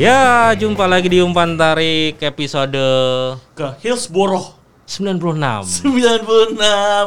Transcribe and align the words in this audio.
Ya, 0.00 0.48
jumpa 0.56 0.88
lagi 0.88 1.12
di 1.12 1.20
Umpan 1.20 1.60
Tarik 1.60 2.16
episode 2.24 2.80
ke 3.52 3.66
Hillsborough 3.84 4.56
96. 4.88 5.84
96 5.84 6.56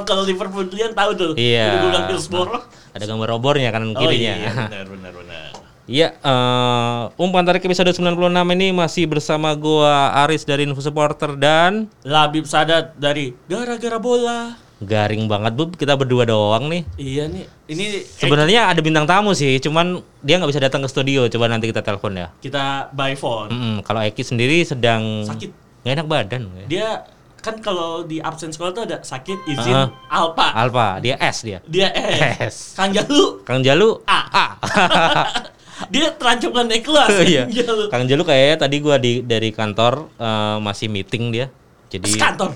kalau 0.05 0.21
Liverpool 0.21 0.69
kalian 0.69 0.93
tahu 0.93 1.11
tuh 1.17 1.31
Iya. 1.33 1.89
Udah 1.89 2.05
Hillsborough 2.05 2.61
Ada 2.93 3.09
gambar 3.09 3.33
obornya 3.33 3.73
kanan 3.73 3.97
oh 3.97 3.99
kirinya. 3.99 4.33
iya 4.37 4.53
benar 4.69 4.85
benar 4.93 5.09
benar 5.09 5.47
Iya, 5.89 6.07
eh, 6.15 7.01
Umpan 7.17 7.49
Tarik 7.49 7.65
episode 7.65 7.89
96 7.89 8.13
ini 8.53 8.69
masih 8.69 9.09
bersama 9.09 9.49
gua 9.57 10.13
Aris 10.29 10.45
dari 10.45 10.69
Info 10.69 10.77
Supporter 10.77 11.33
dan 11.33 11.89
Labib 12.05 12.45
Sadat 12.45 12.93
dari 12.93 13.33
gara-gara 13.49 13.97
bola 13.97 14.53
garing 14.83 15.25
banget 15.25 15.51
bu 15.51 15.67
kita 15.69 15.93
berdua 15.93 16.23
doang 16.23 16.67
nih. 16.67 16.83
iya 16.95 17.25
nih 17.25 17.43
ini 17.65 18.03
Sebenarnya 18.03 18.67
ada 18.67 18.79
bintang 18.79 19.03
tamu 19.03 19.31
sih, 19.31 19.57
cuman 19.57 19.97
dia 20.19 20.35
nggak 20.35 20.47
bisa 20.47 20.59
datang 20.59 20.79
ke 20.79 20.87
studio. 20.87 21.25
Coba 21.27 21.47
nanti 21.47 21.65
kita 21.65 21.79
telepon 21.79 22.13
ya. 22.13 22.27
kita 22.37 22.87
by 22.89 23.13
phone 23.13 23.49
Mm-mm, 23.49 23.75
kalau 23.81 23.99
Eki 23.99 24.21
sendiri 24.21 24.61
sedang 24.61 25.23
Sakit. 25.23 25.49
nggak 25.81 25.93
enak 25.93 26.05
badan. 26.05 26.41
dia 26.65 27.03
kan 27.37 27.59
kalau 27.59 28.01
di 28.01 28.17
absen 28.17 28.49
sekolah 28.49 28.71
tuh 28.71 28.83
ada 28.85 28.97
sakit 28.99 29.35
izin 29.45 29.75
Ah. 29.75 29.91
alpa 30.07 30.47
Alfa, 30.53 30.87
dia 30.97 31.19
S 31.19 31.43
dia. 31.43 31.59
dia 31.65 31.91
eh 31.91 32.39
S. 32.41 32.71
Kang 32.73 32.87
Jalu 32.89 33.43
Kang 33.43 33.59
Jalu 33.59 33.99
A. 34.05 34.19
A. 34.29 34.45
dia 35.93 36.07
terancam 36.13 36.55
naik 36.63 36.83
kelas 36.83 37.11
Iya. 37.25 37.43
Kang 37.43 37.53
Jalu 37.53 37.83
Kang 37.89 38.03
Jalu 38.05 38.23
kayaknya 38.23 38.57
tadi 38.57 38.75
gua 38.79 38.95
di 38.95 39.19
dari 39.21 39.51
kantor 39.51 40.07
eh, 40.15 40.57
masih 40.59 40.87
meeting 40.87 41.31
dia. 41.31 41.51
Jadi 41.89 42.15
kantor 42.15 42.55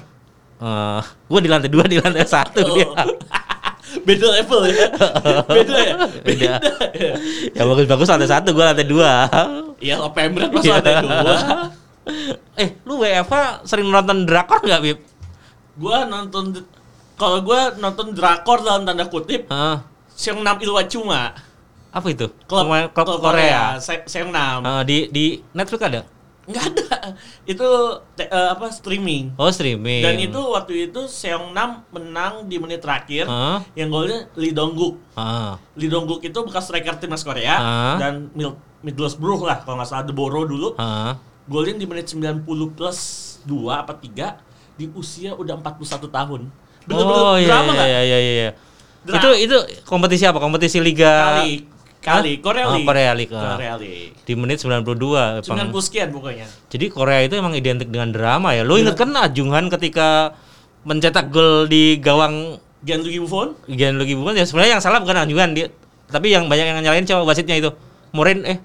eh 0.58 1.02
gua 1.27 1.39
di 1.39 1.50
lantai 1.50 1.69
dua 1.69 1.86
di 1.86 1.97
lantai 1.97 2.23
satu 2.23 2.59
dia. 2.73 2.86
Oh. 2.86 2.95
beda 4.08 4.27
level 4.36 4.61
ya 4.67 4.88
beda 5.58 5.75
ya 5.80 5.95
Beda. 6.22 6.53
ya 7.55 7.61
bagus-bagus 7.63 8.08
lantai 8.08 8.30
satu 8.30 8.50
gua 8.52 8.72
lantai 8.72 8.85
dua. 8.85 9.25
Iya 9.78 9.95
lo 9.97 10.09
pemret 10.11 10.50
masa 10.50 10.81
ada 10.81 10.91
dua 11.00 11.35
eh 12.55 12.69
lu 12.83 12.97
WFH 12.97 13.63
sering 13.63 13.88
nonton 13.88 14.23
drakor 14.23 14.59
nggak 14.59 14.81
Bib? 14.81 15.00
Gua 15.75 16.03
nonton 16.03 16.55
kalau 17.16 17.41
gua 17.41 17.73
nonton 17.75 18.11
drakor 18.11 18.61
dalam 18.61 18.83
tanda 18.83 19.05
kutip 19.05 19.45
Hah? 19.47 19.85
Seong 20.09 20.41
Nam 20.41 20.58
Ilwa 20.58 20.81
Cuma 20.85 21.30
apa 21.88 22.08
itu? 22.08 22.30
klub, 22.45 22.66
Pemain- 22.66 22.89
klub 22.89 23.19
Korea. 23.19 23.78
Se- 23.78 24.05
Seong 24.05 24.30
Nam 24.30 24.61
Eh, 24.61 24.81
di 24.83 24.97
di 25.09 25.25
Netflix 25.52 25.81
ada? 25.83 26.02
Nggak 26.48 26.64
ada 26.66 27.12
itu 27.44 27.67
te- 28.16 28.26
eh, 28.26 28.50
apa 28.50 28.67
streaming 28.70 29.36
Oh 29.36 29.48
streaming. 29.48 30.00
dan 30.00 30.16
itu 30.16 30.40
waktu 30.40 30.88
itu 30.88 31.03
Seong 31.03 31.52
Nam 31.52 31.84
menang 31.90 32.44
di 32.44 32.56
menit 32.56 32.80
terakhir 32.80 33.26
Hah? 33.26 33.59
yang 33.73 33.88
golnya 33.88 34.31
Lee 34.34 34.52
Dong 34.52 34.72
Guk 34.72 34.95
Ah. 35.14 35.59
Lee 35.73 35.88
Dong 35.88 36.03
Guk 36.03 36.20
itu 36.22 36.40
bekas 36.42 36.66
striker 36.66 36.95
timnas 36.95 37.22
Korea 37.22 37.53
Hah? 37.53 37.95
dan 37.98 38.31
Mid 38.31 38.56
Middlesbrough 38.80 39.42
lah 39.42 39.59
kalau 39.59 39.75
nggak 39.75 39.90
salah 39.90 40.03
The 40.03 40.12
Borough 40.12 40.45
dulu 40.45 40.73
Ah. 40.75 41.20
golin 41.45 41.75
di 41.75 41.84
menit 41.84 42.08
90 42.08 42.44
plus 42.70 43.00
2 43.44 43.52
apa 43.78 43.92
3 43.94 44.40
di 44.73 44.88
usia 44.94 45.34
udah 45.34 45.56
41 45.56 45.84
tahun 46.08 46.48
bener-bener 46.81 47.23
oh 47.25 47.36
iya 47.36 47.48
drama 47.50 47.72
iya, 47.75 47.84
iya 47.84 48.00
iya 48.00 48.18
iya. 48.40 48.52
Dra- 49.03 49.18
Itu 49.18 49.30
itu 49.38 49.58
kompetisi 49.84 50.23
apa? 50.23 50.38
Kompetisi 50.38 50.80
liga 50.80 51.44
kali? 52.08 52.31
Korea 52.39 52.66
Oh, 52.72 52.80
Korea 52.80 53.12
ah. 53.12 53.56
Korea 53.59 53.75
League 53.75 54.16
di 54.23 54.34
menit 54.40 54.63
92 54.63 55.44
Bang. 55.44 55.72
90 55.72 55.88
sekian 55.88 56.07
pokoknya 56.16 56.47
Jadi 56.72 56.85
Korea 56.88 57.19
itu 57.28 57.35
emang 57.35 57.53
identik 57.53 57.91
dengan 57.91 58.16
drama 58.16 58.56
ya. 58.56 58.63
Lo 58.63 58.79
inget 58.79 58.95
kan 58.95 59.12
Ajunghan 59.12 59.68
ketika 59.68 60.31
mencetak 60.88 61.29
gol 61.29 61.67
di 61.67 62.00
gawang 62.00 62.57
Gianluigi 62.81 63.19
Buffon 63.19 63.59
Gianluigi 63.67 64.16
Buffon 64.16 64.40
ya 64.40 64.47
sebenarnya 64.47 64.79
yang 64.79 64.84
salah 64.84 65.03
bukan 65.03 65.28
Ajunghan 65.28 65.51
dia 65.51 65.67
tapi 66.07 66.31
yang 66.31 66.47
banyak 66.47 66.66
yang 66.72 66.79
nyalain 66.79 67.03
coba 67.03 67.28
wasitnya 67.28 67.59
itu. 67.59 67.69
Morin 68.16 68.47
eh 68.47 68.57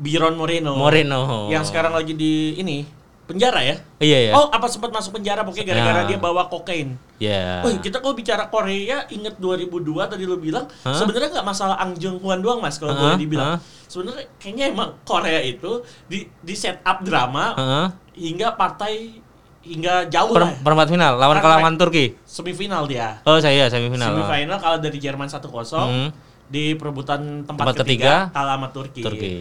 Biron 0.00 0.34
Moreno 0.34 0.74
Moreno. 0.74 1.46
yang 1.52 1.62
sekarang 1.62 1.94
lagi 1.94 2.16
di 2.16 2.58
ini 2.58 2.99
penjara 3.30 3.60
ya 3.60 3.76
Iya 3.96 4.18
ya. 4.20 4.32
oh 4.32 4.48
apa 4.48 4.66
sempat 4.66 4.90
masuk 4.90 5.14
penjara 5.14 5.40
pokoknya 5.40 5.70
gara-gara 5.70 6.02
Nah. 6.02 6.06
dia 6.06 6.18
bawa 6.18 6.44
kokain 6.46 6.98
Ya. 7.16 7.60
Oh, 7.60 7.68
kita 7.74 8.00
kalau 8.00 8.16
bicara 8.16 8.48
Korea, 8.48 9.04
inget 9.06 9.36
2002 9.36 9.76
tadi 10.08 10.24
lo 10.24 10.40
bilang, 10.40 10.64
Hah? 10.80 10.96
sebenarnya 10.96 11.28
nggak 11.30 11.44
masalah 11.44 11.76
Ang 11.76 11.92
Jung 11.94 12.16
Hwan 12.16 12.40
doang 12.40 12.58
mas, 12.58 12.74
kalau 12.74 12.96
Hah? 12.96 13.12
boleh 13.12 13.20
dibilang. 13.20 13.48
Hah? 13.54 13.58
Sebenarnya 13.84 14.24
kayaknya 14.34 14.64
emang 14.70 14.96
Korea 15.02 15.36
itu 15.38 15.84
di 16.06 16.24
di 16.34 16.54
set 16.54 16.80
up 16.80 17.04
drama 17.04 17.52
Heeh. 17.52 17.86
hingga 18.24 18.56
partai 18.56 19.20
hingga 19.60 20.08
jauh 20.08 20.32
Per- 20.32 20.40
lah. 20.42 20.52
perempat 20.58 20.88
final 20.88 21.12
lawan 21.14 21.36
Partai- 21.36 21.60
lawan 21.60 21.74
Turki. 21.76 22.16
Semifinal 22.24 22.88
dia. 22.88 23.20
Oh 23.22 23.36
saya 23.36 23.68
semifinal. 23.68 24.16
Semifinal 24.16 24.56
kalah 24.56 24.80
dari 24.80 24.96
Jerman 24.96 25.28
1-0 25.28 25.44
Hmm. 25.84 26.08
di 26.48 26.72
perebutan 26.72 27.44
tempat, 27.44 27.68
Tempat 27.68 27.76
ketiga, 27.78 28.32
ketiga, 28.32 28.32
kalah 28.32 28.56
sama 28.56 28.68
Turki. 28.72 29.00
Turki. 29.00 29.32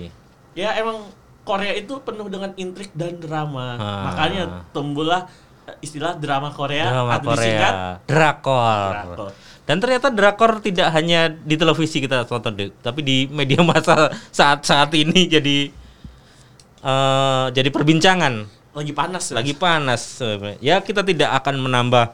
Ya 0.52 0.76
emang 0.76 1.08
Korea 1.50 1.74
itu 1.74 1.98
penuh 2.06 2.30
dengan 2.30 2.54
intrik 2.54 2.94
dan 2.94 3.18
drama. 3.18 3.74
Ah. 3.82 4.14
Makanya 4.14 4.42
tumbuhlah 4.70 5.26
eh, 5.66 5.74
istilah 5.82 6.14
drama 6.22 6.54
Korea 6.54 6.94
Drama 6.94 7.18
atau 7.18 7.30
disingkat 7.34 7.74
Korea. 7.74 8.06
Drakor. 8.06 8.90
drakor. 8.94 9.30
Dan 9.66 9.78
ternyata 9.82 10.08
drakor 10.14 10.52
tidak 10.62 10.94
hanya 10.94 11.30
di 11.30 11.58
televisi 11.58 12.02
kita 12.02 12.26
tonton, 12.30 12.54
tapi 12.86 13.02
di 13.02 13.26
media 13.30 13.66
massa 13.70 14.14
saat-saat 14.30 14.94
ini 14.94 15.26
jadi 15.26 15.58
eh 16.86 17.46
jadi 17.50 17.70
perbincangan. 17.74 18.46
Lagi 18.78 18.94
panas 18.94 19.34
ya. 19.34 19.42
Lagi 19.42 19.54
panas. 19.58 20.02
Ya 20.62 20.78
kita 20.86 21.02
tidak 21.02 21.34
akan 21.42 21.66
menambah 21.66 22.14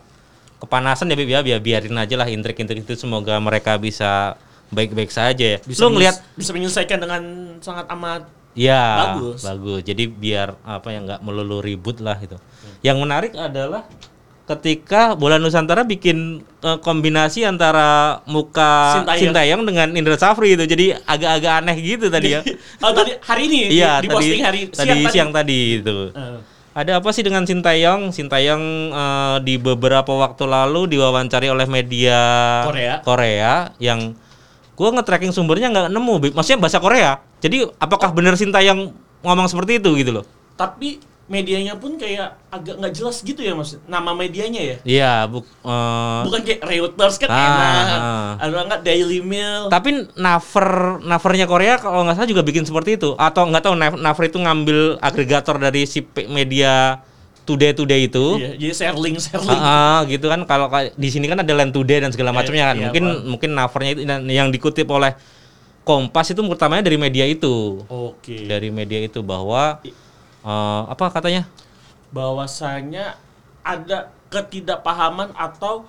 kepanasan 0.63 1.11
ya, 1.11 1.15
Bib, 1.19 1.27
ya 1.27 1.43
biar 1.43 1.59
biarin 1.59 1.99
aja 1.99 2.15
lah 2.15 2.31
intrik-intrik 2.31 2.87
itu 2.87 2.95
semoga 2.95 3.35
mereka 3.43 3.75
bisa 3.75 4.39
baik-baik 4.71 5.11
saja 5.11 5.45
ya. 5.55 5.57
bisa 5.61 5.83
Lu 5.83 5.93
ngelihat 5.93 6.23
bisa 6.33 6.55
menyelesaikan 6.55 6.97
dengan 6.97 7.21
sangat 7.59 7.85
amat 7.91 8.25
Ya, 8.55 9.13
Bagus. 9.19 9.43
bagus. 9.43 9.81
Jadi 9.83 10.07
biar 10.07 10.55
apa 10.63 10.87
ya 10.95 11.03
nggak 11.03 11.19
melulu 11.21 11.59
ribut 11.59 11.99
lah 11.99 12.15
itu. 12.17 12.39
Yang 12.79 12.97
menarik 13.03 13.31
adalah 13.35 13.83
ketika 14.45 15.17
Bola 15.17 15.41
Nusantara 15.41 15.81
bikin 15.83 16.39
eh, 16.61 16.77
kombinasi 16.79 17.43
antara 17.43 18.21
muka 18.29 19.01
Sintayong. 19.01 19.21
Sintayong 19.21 19.61
dengan 19.67 19.87
Indra 19.91 20.15
Safri 20.15 20.55
itu. 20.55 20.63
Jadi 20.63 20.95
agak-agak 20.95 21.53
aneh 21.65 21.77
gitu 21.83 22.07
tadi 22.07 22.37
ya. 22.37 22.41
oh 22.85 22.91
tadi 22.95 23.17
hari 23.25 23.41
ini 23.51 23.59
Iya, 23.75 23.99
di, 23.99 24.07
di 24.07 24.07
tadi 24.07 24.15
posting 24.15 24.43
hari 24.45 24.59
tadi 24.71 24.99
siang 25.11 25.31
tadi 25.33 25.59
itu. 25.83 26.15
Eh, 26.15 26.39
Ada 26.75 26.99
apa 26.99 27.09
sih 27.15 27.23
dengan 27.23 27.43
Sintayong? 27.43 28.13
Sintayong 28.13 28.63
eh, 28.93 29.37
di 29.43 29.59
beberapa 29.59 30.15
waktu 30.15 30.47
lalu 30.47 30.95
diwawancari 30.95 31.49
oleh 31.49 31.67
media 31.67 32.19
Korea. 32.69 32.93
Korea 33.01 33.53
yang 33.81 34.13
gua 34.75 34.91
nge-tracking 34.95 35.31
sumbernya 35.31 35.71
nggak 35.71 35.87
nemu, 35.87 36.35
maksudnya 36.35 36.59
bahasa 36.61 36.79
Korea. 36.83 37.17
Jadi 37.45 37.57
apakah 37.77 38.09
benar 38.09 38.33
Sintayong 38.33 38.89
ngomong 39.21 39.45
seperti 39.45 39.77
itu 39.77 39.93
gitu 39.95 40.11
loh? 40.11 40.25
tapi 40.55 41.03
medianya 41.25 41.75
pun 41.75 41.99
kayak 41.99 42.37
agak 42.47 42.79
nggak 42.79 42.93
jelas 42.95 43.19
gitu 43.19 43.41
ya 43.41 43.51
mas 43.51 43.75
nama 43.83 44.13
medianya 44.13 44.61
ya 44.61 44.77
Iya, 44.85 45.13
buk, 45.25 45.43
eh, 45.43 46.21
bukan 46.23 46.41
kayak 46.45 46.61
Reuters 46.63 47.17
kan 47.17 47.27
Ah, 47.27 47.35
enak 47.35 47.99
ah. 47.99 48.31
ada 48.39 48.59
nggak 48.63 48.81
Daily 48.85 49.19
Mail 49.19 49.67
tapi 49.67 50.05
Naver 50.15 51.01
Navernya 51.01 51.43
Korea 51.43 51.75
kalau 51.75 52.07
nggak 52.07 52.15
salah 52.15 52.29
juga 52.29 52.45
bikin 52.45 52.63
seperti 52.63 52.95
itu 52.95 53.17
atau 53.17 53.51
nggak 53.51 53.63
tahu 53.65 53.75
Nav- 53.75 53.99
Naver 53.99 54.23
itu 54.23 54.37
ngambil 54.39 55.01
agregator 55.01 55.59
dari 55.59 55.83
si 55.83 56.05
media 56.29 57.01
Today 57.45 57.77
Today 57.77 58.09
itu. 58.09 58.41
Iya, 58.41 58.51
jadi 58.57 58.73
share 58.73 58.97
link 58.97 59.21
share 59.21 59.37
link 59.37 59.53
Ah, 59.53 59.61
ah, 59.61 60.09
gitu 60.09 60.25
kan 60.25 60.41
kalau 60.45 60.65
di 60.93 61.09
sini 61.09 61.25
kan 61.25 61.37
ada 61.37 61.53
Land 61.53 61.73
Today 61.73 61.99
dan 61.99 62.09
segala 62.09 62.31
Iya, 62.31 62.37
macamnya 62.37 62.65
kan. 62.65 62.75
iya, 62.75 62.83
mungkin 62.87 63.03
Pak. 63.03 63.21
mungkin 63.27 63.49
Navernya 63.53 63.91
itu 63.91 64.01
yang 64.31 64.49
dikutip 64.49 64.87
oleh 64.87 65.13
Kompas 65.85 66.33
itu 66.33 66.41
pertamanya 66.41 66.83
dari 66.83 66.97
media 66.97 67.29
itu. 67.29 67.85
oke 67.85 68.37
Dari 68.49 68.73
media 68.73 68.99
itu 68.99 69.21
bahwa 69.21 69.77
eh, 70.41 70.81
apa 70.89 71.05
katanya? 71.13 71.45
bahwasanya 72.09 73.19
ada 73.59 74.09
ketidakpahaman 74.31 75.35
atau 75.35 75.83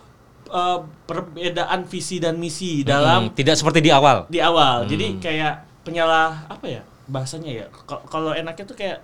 eh, 0.48 0.78
perbedaan 1.06 1.86
visi 1.86 2.20
dan 2.20 2.36
misi 2.36 2.82
dalam 2.82 3.30
Hmm, 3.30 3.34
tidak 3.34 3.56
seperti 3.56 3.80
di 3.80 3.90
awal. 3.90 4.28
di 4.28 4.38
awal. 4.38 4.84
Hmm. 4.84 4.90
Jadi 4.90 5.06
kayak 5.18 5.54
penyalah 5.80 6.44
apa 6.46 6.66
ya 6.66 6.82
bahasanya 7.06 7.64
ya? 7.64 7.66
Kalau 7.86 8.34
enaknya 8.34 8.64
tuh 8.66 8.74
kayak 8.74 8.98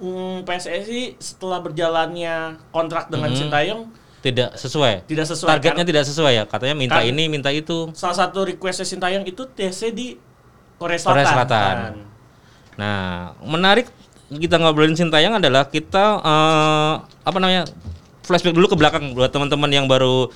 mm, 0.00 0.46
PSSI 0.46 1.18
setelah 1.18 1.58
berjalannya 1.60 2.56
kontrak 2.70 3.10
dengan 3.10 3.30
Hmm. 3.30 3.38
Sintayong 3.38 3.82
Tidak 4.20 4.52
sesuai. 4.52 5.08
tidak 5.08 5.24
sesuai. 5.24 5.48
Targetnya 5.56 5.84
tidak 5.84 6.04
sesuai 6.04 6.32
ya. 6.36 6.44
Katanya 6.44 6.76
minta 6.76 7.00
Kan- 7.00 7.08
ini, 7.08 7.24
minta 7.32 7.48
itu. 7.48 7.88
salah 7.96 8.16
satu 8.16 8.44
requestnya 8.44 8.84
Sintayong 8.84 9.24
itu 9.24 9.48
TC 9.48 9.96
di 9.96 10.20
Korea 10.76 11.00
Selatan. 11.00 11.14
Korea 11.16 11.26
Selatan. 11.32 11.74
kan. 11.76 11.94
Nah, 12.76 13.32
menarik 13.40 13.88
kita 14.28 14.60
ngobrolin 14.60 14.92
Sintayong 14.92 15.40
adalah 15.40 15.66
kita 15.66 16.20
eh, 16.20 16.92
apa 17.00 17.38
namanya 17.40 17.64
flashback 18.22 18.52
dulu 18.54 18.68
ke 18.70 18.76
belakang 18.76 19.16
buat 19.16 19.32
teman-teman 19.32 19.72
yang 19.72 19.86
baru 19.88 20.28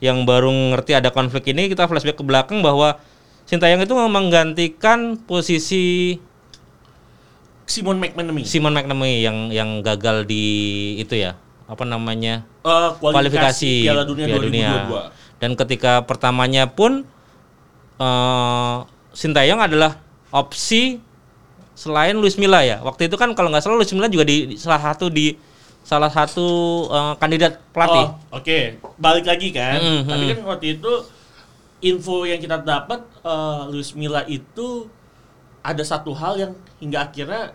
yang 0.00 0.24
baru 0.24 0.48
ngerti 0.76 0.96
ada 0.96 1.12
konflik 1.12 1.48
ini 1.52 1.68
kita 1.68 1.84
flashback 1.84 2.20
ke 2.20 2.24
belakang 2.24 2.60
bahwa 2.60 3.00
Sintayong 3.48 3.82
itu 3.82 3.96
menggantikan 3.96 5.18
posisi 5.26 6.16
Simon 7.66 7.98
McManamy. 7.98 8.42
Simon 8.46 8.74
McNamee 8.74 9.22
yang 9.22 9.50
yang 9.50 9.82
gagal 9.82 10.26
di 10.26 10.44
itu 10.98 11.14
ya 11.18 11.34
apa 11.70 11.86
namanya 11.86 12.42
Eh, 12.60 12.90
kualifikasi 13.00 13.88
Piala 13.88 14.04
Dunia 14.04 14.26
Piala 14.26 14.90
2022. 15.14 15.40
Dan 15.40 15.50
ketika 15.56 16.04
pertamanya 16.04 16.68
pun 16.68 17.06
eh 18.00 18.76
Sintayong 19.10 19.58
adalah 19.58 19.98
opsi 20.30 21.02
selain 21.74 22.14
Luis 22.14 22.38
Milla 22.38 22.62
ya. 22.62 22.78
Waktu 22.84 23.10
itu 23.10 23.16
kan 23.18 23.34
kalau 23.34 23.50
nggak 23.50 23.64
salah 23.64 23.80
Luis 23.80 23.90
Milla 23.90 24.06
juga 24.06 24.28
di, 24.28 24.54
di 24.54 24.56
salah 24.60 24.78
satu 24.78 25.10
di 25.10 25.34
salah 25.80 26.12
satu 26.12 26.48
eh, 26.92 27.14
kandidat 27.18 27.58
pelatih. 27.72 28.06
Oh, 28.30 28.38
Oke, 28.38 28.78
balik 29.00 29.26
lagi 29.26 29.48
kan. 29.50 29.80
Mm, 29.80 30.02
Tapi 30.06 30.24
mm. 30.24 30.30
kan 30.36 30.40
waktu 30.46 30.66
itu 30.78 30.92
info 31.80 32.28
yang 32.28 32.38
kita 32.38 32.60
dapat 32.60 33.00
eh, 33.24 33.62
Luis 33.72 33.96
Milla 33.96 34.22
itu 34.28 34.86
ada 35.60 35.82
satu 35.84 36.12
hal 36.16 36.36
yang 36.40 36.52
hingga 36.80 37.08
akhirnya 37.08 37.52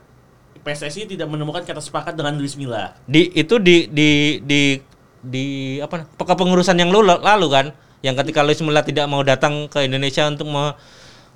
PSSI 0.65 1.06
tidak 1.06 1.29
menemukan 1.29 1.62
kata 1.62 1.77
sepakat 1.77 2.17
dengan 2.17 2.33
Luis 2.41 2.57
Milla. 2.57 2.97
Di 3.06 3.29
itu 3.38 3.62
di 3.62 3.85
di 3.85 4.41
di 4.41 4.81
di 5.21 5.45
apa 5.77 6.09
kepengurusan 6.17 6.73
yang 6.81 6.89
lalu, 6.89 7.21
lalu 7.21 7.47
kan 7.53 7.65
yang 8.01 8.17
ketika 8.17 8.41
Luis 8.41 8.57
Milla 8.65 8.81
tidak 8.81 9.06
mau 9.06 9.21
datang 9.21 9.69
ke 9.69 9.85
Indonesia 9.85 10.25
untuk 10.25 10.50
me, 10.50 10.73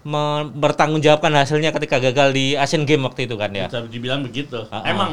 me- 0.01 0.49
bertanggungjawabkan 0.57 1.29
hasilnya 1.37 1.69
ketika 1.73 2.01
gagal 2.01 2.33
di 2.33 2.57
Asian 2.57 2.89
Games 2.89 3.05
waktu 3.05 3.29
itu 3.29 3.37
kan 3.37 3.53
ya. 3.53 3.69
Bisa 3.69 3.85
dibilang 3.85 4.25
begitu. 4.25 4.65
Ah, 4.73 4.81
ah. 4.81 4.89
Emang 4.89 5.11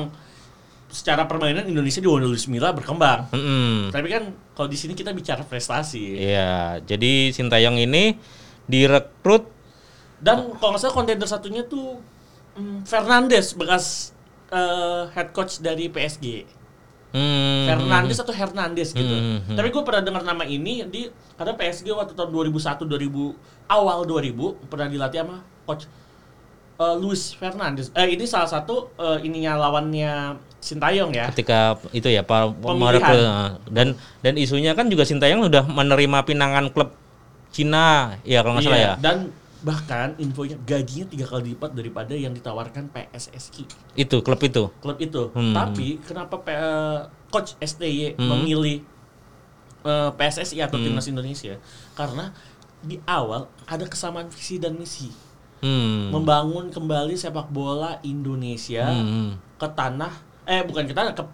secara 0.88 1.28
permainan 1.28 1.68
Indonesia 1.68 2.00
di 2.00 2.08
Luis 2.08 2.48
Milla 2.48 2.72
berkembang. 2.72 3.28
Mm-mm. 3.36 3.92
Tapi 3.92 4.06
kan 4.08 4.32
kalau 4.56 4.68
di 4.68 4.78
sini 4.80 4.96
kita 4.96 5.12
bicara 5.12 5.44
prestasi. 5.44 6.16
Iya, 6.16 6.80
jadi 6.84 7.36
Sintayong 7.36 7.76
ini 7.76 8.16
direkrut 8.64 9.52
Dan 10.16 10.56
kalau 10.56 10.72
nggak 10.72 10.80
salah 10.80 10.96
kontender 10.96 11.28
satunya 11.28 11.60
tuh 11.68 12.00
mm, 12.00 12.15
Fernandes 12.82 13.52
bekas 13.52 14.10
eh, 14.48 15.02
head 15.12 15.30
coach 15.30 15.60
dari 15.60 15.88
PSG. 15.88 16.46
hmm, 17.12 17.64
Fernandes 17.64 18.18
atau 18.20 18.34
Hernandez 18.34 18.92
gitu. 18.92 19.08
Hmm, 19.08 19.40
hmm. 19.44 19.56
Tapi 19.56 19.68
gue 19.72 19.82
pernah 19.82 20.02
dengar 20.04 20.22
nama 20.22 20.44
ini 20.44 20.84
di 20.84 21.08
karena 21.34 21.52
PSG 21.52 21.88
waktu 21.92 22.12
tahun 22.12 22.28
2001 22.28 22.84
2000 22.84 23.72
awal 23.72 24.04
2000 24.04 24.68
pernah 24.68 24.86
dilatih 24.86 25.24
sama 25.24 25.36
coach 25.64 25.88
eh, 26.76 26.96
Luis 27.00 27.32
Fernandes. 27.32 27.88
Eh 27.96 28.12
ini 28.12 28.28
salah 28.28 28.48
satu 28.48 28.92
eh, 28.96 29.24
ininya 29.24 29.56
lawannya 29.56 30.36
Sintayong 30.56 31.14
ya. 31.14 31.30
ketika 31.30 31.78
itu 31.94 32.10
ya 32.10 32.26
Pak 32.26 32.58
Pemilihan. 32.58 33.54
dan 33.70 33.94
dan 34.20 34.34
isunya 34.34 34.74
kan 34.74 34.90
juga 34.90 35.06
Sintayong 35.06 35.46
sudah 35.46 35.62
menerima 35.62 36.18
pinangan 36.26 36.74
klub 36.74 36.90
Cina 37.54 38.18
ya 38.26 38.42
kalau 38.42 38.58
nggak 38.58 38.66
salah 38.66 38.76
Iya, 38.76 38.90
ya. 38.90 38.94
Dan 38.98 39.16
bahkan 39.58 40.12
infonya 40.16 40.54
gajinya 40.60 41.06
tiga 41.06 41.24
kali 41.24 41.52
lipat 41.52 41.72
daripada 41.72 42.12
yang 42.12 42.30
ditawarkan 42.30 42.88
PSSI 42.88 43.64
Itu 43.94 44.20
klub 44.20 44.38
itu. 44.38 44.68
klub 44.76 44.98
itu. 44.98 45.32
Hmm. 45.32 45.52
Tapi 45.52 45.96
kenapa 45.98 46.36
P- 46.38 46.52
eh, 46.52 47.00
coach 47.28 47.56
STY 47.58 48.14
Hmm. 48.14 48.28
memilih 48.36 48.84
eh, 49.82 50.10
PSSI 50.12 50.60
atau 50.60 50.76
Hmm. 50.76 50.84
timnas 50.84 51.06
Indonesia? 51.06 51.56
Karena 51.92 52.34
di 52.78 53.00
awal 53.04 53.46
ada 53.64 53.84
kesamaan 53.84 54.28
visi 54.28 54.56
dan 54.56 54.74
misi. 54.74 55.10
Hmm. 55.56 56.12
membangun 56.12 56.68
kembali 56.68 57.16
sepak 57.16 57.48
bola 57.48 57.96
Indonesia 58.02 58.92
Hmm. 58.92 59.40
ke 59.54 59.64
tanah 59.66 60.12
eh 60.44 60.60
bukan 60.60 60.84
ke 60.84 60.92
tanah 60.92 61.10
ke 61.10 61.24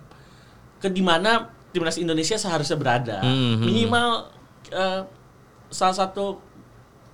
ke 0.79 0.89
di 0.89 1.03
mana 1.03 1.51
timnas 1.69 1.99
Indonesia 1.99 2.39
seharusnya 2.39 2.79
berada 2.79 3.19
Hmm, 3.19 3.59
hmm, 3.59 3.67
minimal 3.67 4.31
eh, 4.71 5.03
salah 5.69 5.97
satu 5.99 6.39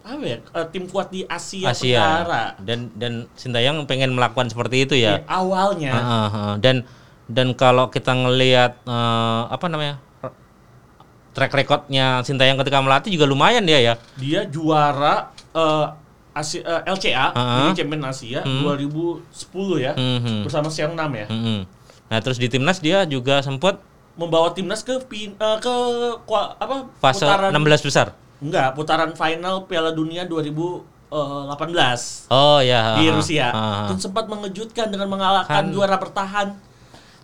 apa 0.00 0.22
ya 0.22 0.38
eh, 0.40 0.66
tim 0.68 0.84
kuat 0.84 1.08
di 1.08 1.22
Asia, 1.22 1.68
Asia 1.68 1.98
Tenggara 1.98 2.44
dan 2.58 2.88
dan 2.94 3.12
Sintayong 3.34 3.84
pengen 3.84 4.10
melakukan 4.10 4.46
seperti 4.46 4.82
itu 4.82 4.94
ya. 4.94 5.18
Eh, 5.18 5.22
awalnya 5.26 5.92
Heeh, 5.92 6.26
heeh. 6.28 6.54
dan 6.58 6.76
dan 7.26 7.52
kalau 7.52 7.88
kita 7.88 8.10
ngelihat 8.10 8.80
eh, 8.82 9.42
apa 9.46 9.66
namanya 9.66 10.00
track 11.30 11.52
recordnya 11.54 12.22
Sintayong 12.22 12.58
ketika 12.58 12.78
melatih 12.78 13.10
juga 13.10 13.24
lumayan 13.24 13.62
dia 13.62 13.78
ya. 13.78 13.94
dia 14.14 14.42
juara 14.44 15.30
eh, 15.52 15.86
Asia, 16.30 16.62
eh, 16.62 16.82
LCA 16.88 17.26
Ah. 17.30 17.44
Liga 17.60 17.76
Champion 17.76 18.02
Asia 18.04 18.40
2010 18.42 19.22
ya 19.80 19.92
Hmm, 19.92 20.18
hmm. 20.20 20.40
bersama 20.42 20.68
Seong 20.68 20.94
Nam 20.94 21.10
ya 21.12 21.26
Hmm. 21.26 21.62
Nah 22.08 22.18
terus 22.18 22.36
di 22.36 22.46
timnas 22.46 22.78
dia 22.78 23.04
juga 23.04 23.38
sempat 23.38 23.76
membawa 24.14 24.50
timnas 24.50 24.80
ke 24.80 24.96
pin- 25.04 25.34
eh, 25.34 25.58
ke 25.58 25.74
apa 26.56 26.88
fase 26.96 27.22
putaran 27.22 27.52
16 27.52 27.84
besar. 27.84 28.06
Enggak, 28.38 28.72
putaran 28.72 29.10
final 29.12 29.64
Piala 29.64 29.90
Dunia 29.90 30.22
2018 30.24 32.28
Oh 32.28 32.58
ya. 32.58 32.94
di 32.94 33.04
Rusia. 33.08 33.48
Dan 33.86 33.96
sempat 33.96 34.26
mengejutkan 34.26 34.88
dengan 34.88 35.06
mengalahkan 35.08 35.64
Kan- 35.64 35.70
juara 35.70 35.96
bertahan 35.96 36.46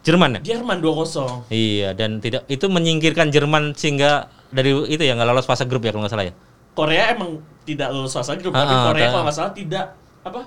Jerman 0.03 0.37
ya. 0.37 0.53
Jerman 0.53 0.79
2-0. 0.79 1.49
Iya 1.49 1.89
dan 1.93 2.19
tidak 2.19 2.45
itu 2.45 2.65
menyingkirkan 2.67 3.29
Jerman 3.29 3.73
sehingga 3.73 4.29
dari 4.51 4.71
itu 4.87 5.01
ya 5.01 5.13
nggak 5.13 5.27
lolos 5.27 5.45
fase 5.45 5.65
grup 5.65 5.81
ya 5.81 5.91
kalau 5.91 6.05
nggak 6.05 6.13
salah 6.13 6.27
ya. 6.29 6.33
Korea 6.75 7.11
emang 7.11 7.39
tidak 7.65 7.89
lulus 7.89 8.13
fase 8.13 8.35
grup, 8.37 8.51
Ah, 8.51 8.61
tapi 8.61 8.75
Korea 8.93 9.09
kalau 9.09 9.23
nggak 9.25 9.33
salah 9.33 9.51
tidak 9.51 9.95
apa 10.21 10.41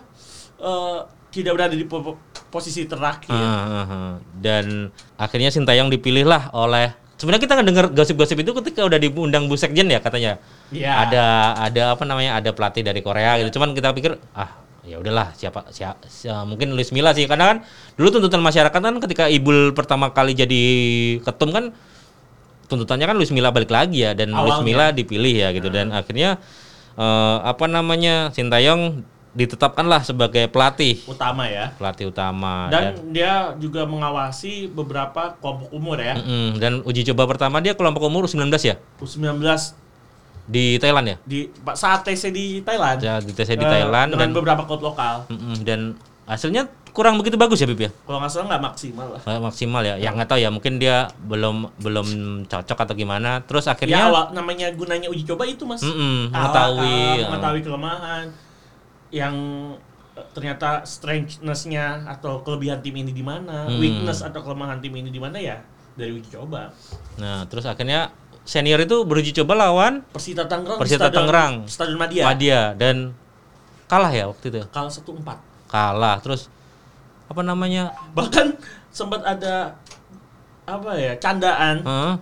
eh, 0.59 0.97
tidak 1.31 1.51
berada 1.53 1.71
di 1.71 1.83
po- 1.83 1.99
po- 2.03 2.19
posisi 2.47 2.83
terakhir. 2.83 3.31
Ah, 3.31 3.81
ah, 3.81 3.85
ah. 3.87 4.11
Dan 4.31 4.91
akhirnya 5.15 5.49
Sintayong 5.49 5.87
dipilih 5.89 6.23
lah 6.23 6.47
oleh 6.51 6.91
sebenarnya 7.17 7.43
kita 7.43 7.53
ngedenger 7.59 7.85
gosip-gosip 7.91 8.37
itu 8.39 8.51
ketika 8.63 8.85
udah 8.85 8.97
diundang 9.01 9.49
Bu 9.49 9.57
Sekjen 9.57 9.89
ya 9.89 9.99
katanya. 9.99 10.37
Iya. 10.69 11.09
Ada 11.09 11.25
ada 11.69 11.83
apa 11.97 12.03
namanya 12.05 12.37
ada 12.37 12.53
pelatih 12.53 12.85
dari 12.85 13.01
Korea 13.01 13.41
gitu. 13.41 13.57
Cuman 13.59 13.73
kita 13.73 13.91
pikir 13.91 14.15
ah 14.37 14.63
ya 14.87 15.03
udahlah 15.03 15.35
siapa 15.35 15.67
siapa 15.67 15.99
mungkin 16.47 16.71
Luis 16.71 16.95
Milla 16.95 17.11
sih 17.11 17.27
karena 17.27 17.51
kan 17.51 17.57
dulu 17.99 18.07
tuntutan 18.07 18.39
masyarakat 18.39 18.71
kan 18.71 18.95
ketika 19.03 19.27
Ibul 19.27 19.75
pertama 19.75 20.15
kali 20.15 20.31
jadi 20.31 20.63
ketum 21.27 21.51
kan 21.51 21.75
tuntutannya 22.71 23.03
kan 23.03 23.15
Luis 23.19 23.35
Milla 23.35 23.51
balik 23.51 23.67
lagi 23.67 24.07
ya 24.07 24.15
dan 24.15 24.31
Luis 24.31 24.55
Awalnya. 24.55 24.63
Milla 24.63 24.85
dipilih 24.95 25.33
ya 25.35 25.51
gitu 25.51 25.67
dan 25.67 25.91
akhirnya 25.91 26.39
eh, 26.95 27.37
apa 27.43 27.67
namanya 27.67 28.31
Sintayong 28.31 29.03
ditetapkanlah 29.37 30.01
sebagai 30.01 30.49
pelatih 30.49 30.97
Utama 31.05 31.45
ya. 31.45 31.69
pelatih 31.71 32.09
utama 32.09 32.67
Dan 32.67 33.13
dia 33.13 33.53
juga 33.55 33.85
mengawasi 33.85 34.65
beberapa 34.67 35.37
kelompok 35.37 35.69
umur 35.69 36.01
ya. 36.01 36.17
Mm-mm, 36.17 36.57
dan 36.57 36.81
uji 36.81 37.05
coba 37.07 37.29
pertama 37.29 37.61
dia 37.61 37.77
kelompok 37.77 38.01
umur 38.03 38.25
19 38.25 38.49
ya 38.59 38.75
U19 38.97 39.37
di 40.44 40.79
Thailand 40.79 41.06
ya 41.06 41.17
di 41.21 41.39
saat 41.75 42.01
TC 42.01 42.31
di 42.31 42.45
Thailand. 42.63 42.97
Ya, 42.97 43.19
di 43.19 43.29
tes 43.29 43.45
di 43.45 43.53
Eh, 43.53 43.61
Thailand 43.61 44.09
dengan 44.09 44.31
dan 44.31 44.33
beberapa 44.33 44.63
klub 44.63 44.81
lokal. 44.81 45.27
Mm-mm, 45.27 45.59
dan 45.61 45.94
hasilnya 46.23 46.65
kurang 46.89 47.13
begitu 47.15 47.35
bagus 47.35 47.61
ya 47.61 47.67
Bib 47.67 47.77
ya 47.79 47.91
Kalau 48.01 48.17
nggak 48.17 48.31
salah 48.31 48.47
nggak 48.49 48.63
maksimal 48.65 49.07
lah. 49.11 49.21
Nggak 49.21 49.44
maksimal 49.44 49.81
ya 49.83 49.95
yang 49.99 50.15
nggak 50.15 50.27
tahu 50.27 50.39
ya 50.39 50.49
mungkin 50.49 50.73
dia 50.75 50.97
belum 51.21 51.69
belum 51.77 52.07
cocok 52.47 52.77
atau 52.79 52.95
gimana 52.95 53.44
terus 53.44 53.63
Ya 53.63 53.75
akhirnya 53.75 54.01
awal 54.07 54.23
namanya 54.31 54.71
gunanya 54.71 55.07
uji 55.07 55.21
coba 55.23 55.44
itu 55.44 55.61
mas. 55.61 55.83
Mm-mm, 55.83 56.31
Kalah, 56.31 56.41
mengetahui, 56.41 56.97
ya. 57.13 57.25
mengetahui 57.29 57.61
kelemahan 57.61 58.25
yang 59.09 59.35
eh, 60.14 60.26
ternyata 60.31 60.81
strength-nya 60.81 62.07
atau 62.07 62.42
kelebihan 62.42 62.80
tim 62.80 62.95
ini 62.95 63.09
di 63.09 63.21
mana, 63.21 63.66
Hmm. 63.66 63.78
weakness 63.78 64.21
atau 64.21 64.42
kelemahan 64.42 64.78
tim 64.78 64.92
ini 64.92 65.07
di 65.07 65.18
mana 65.18 65.35
ya 65.35 65.61
dari 65.94 66.11
uji 66.11 66.30
coba. 66.31 66.69
nah 67.16 67.45
terus 67.45 67.64
akhirnya 67.64 68.14
senior 68.44 68.80
itu 68.80 69.02
beruji 69.04 69.33
coba 69.33 69.57
lawan 69.59 70.06
Persita 70.07 70.45
Tangerang, 70.45 70.78
Persita 70.78 70.97
Stadion- 71.04 71.18
Tangerang. 71.26 71.54
Stadion 71.66 71.97
Madia, 71.97 72.23
Madia 72.23 72.61
dan 72.73 73.14
kalah 73.85 74.09
ya 74.09 74.26
waktu 74.26 74.45
itu 74.47 74.61
kalah 74.68 74.90
satu 74.90 75.14
empat. 75.14 75.37
kalah 75.66 76.18
terus 76.19 76.47
apa 77.26 77.42
namanya 77.42 77.92
Bahkan 78.14 78.56
sempat 78.90 79.19
ada 79.21 79.76
apa 80.64 80.92
ya 80.94 81.14
candaan 81.16 81.81
Heeh. 81.81 82.14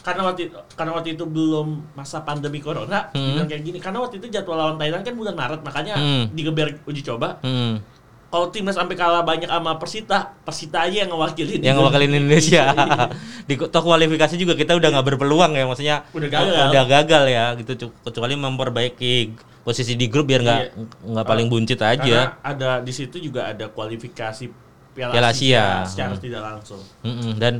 Karena 0.00 0.22
waktu 0.24 0.40
itu, 0.44 0.56
karena 0.72 0.92
waktu 0.92 1.08
itu 1.12 1.24
belum 1.24 1.66
masa 1.92 2.20
pandemi 2.20 2.58
corona 2.58 3.10
Hmm. 3.10 3.44
kayak 3.44 3.62
gini 3.62 3.78
karena 3.78 3.98
waktu 3.98 4.16
itu 4.16 4.26
jadwal 4.28 4.56
lawan 4.56 4.76
Thailand 4.76 5.02
kan 5.02 5.12
bulan 5.12 5.34
Maret 5.34 5.60
makanya 5.60 5.94
Hmm. 5.94 6.24
digeber 6.30 6.78
uji 6.84 7.02
coba 7.02 7.36
Hmm. 7.40 7.82
kalau 8.26 8.48
timnas 8.48 8.74
sampai 8.74 8.92
kalah 8.92 9.22
banyak 9.22 9.46
sama 9.46 9.74
Persita 9.74 10.36
Persita 10.38 10.82
aja 10.82 11.02
yang 11.02 11.10
ngewakilin 11.10 11.60
yang 11.60 11.76
ngewakilin 11.76 12.12
Indonesia 12.14 12.64
di 13.48 13.56
toh 13.56 13.80
kualifikasi 13.80 14.34
juga 14.34 14.52
kita 14.52 14.74
udah 14.74 14.88
nggak 14.90 15.06
berpeluang 15.08 15.52
ya 15.52 15.64
maksudnya 15.64 15.96
Udah 16.10 16.28
gagal. 16.28 16.66
udah 16.68 16.84
gagal 16.86 17.22
ya 17.26 17.44
gitu 17.56 17.72
cu- 17.78 17.94
kecuali 18.04 18.34
memperbaiki 18.34 19.14
posisi 19.60 19.92
di 19.94 20.06
grup 20.06 20.24
biar 20.26 20.40
nggak 20.40 20.60
Iya. 20.62 20.84
nggak 21.06 21.26
paling 21.26 21.46
buncit 21.46 21.80
aja 21.80 21.98
karena 22.00 22.24
ada 22.42 22.70
di 22.78 22.90
situ 22.90 23.18
juga 23.18 23.46
ada 23.46 23.68
kualifikasi 23.68 24.48
Piala, 24.90 25.12
Piala 25.12 25.28
Asia, 25.30 25.64
Asia. 25.82 25.86
secara 25.86 26.14
Hmm. 26.14 26.22
tidak 26.22 26.42
langsung 26.42 26.80
Mm-mm. 27.00 27.32
dan 27.36 27.54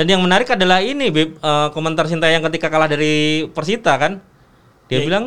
dan 0.00 0.08
yang 0.08 0.24
menarik 0.24 0.48
adalah 0.48 0.80
ini 0.80 1.12
Bib, 1.12 1.36
eh, 1.36 1.68
komentar 1.70 2.08
Sintayong 2.08 2.40
ketika 2.48 2.72
kalah 2.72 2.88
dari 2.88 3.44
Persita 3.46 3.92
kan 3.94 4.24
dia 4.88 4.96
Iya. 4.96 5.04
bilang 5.04 5.24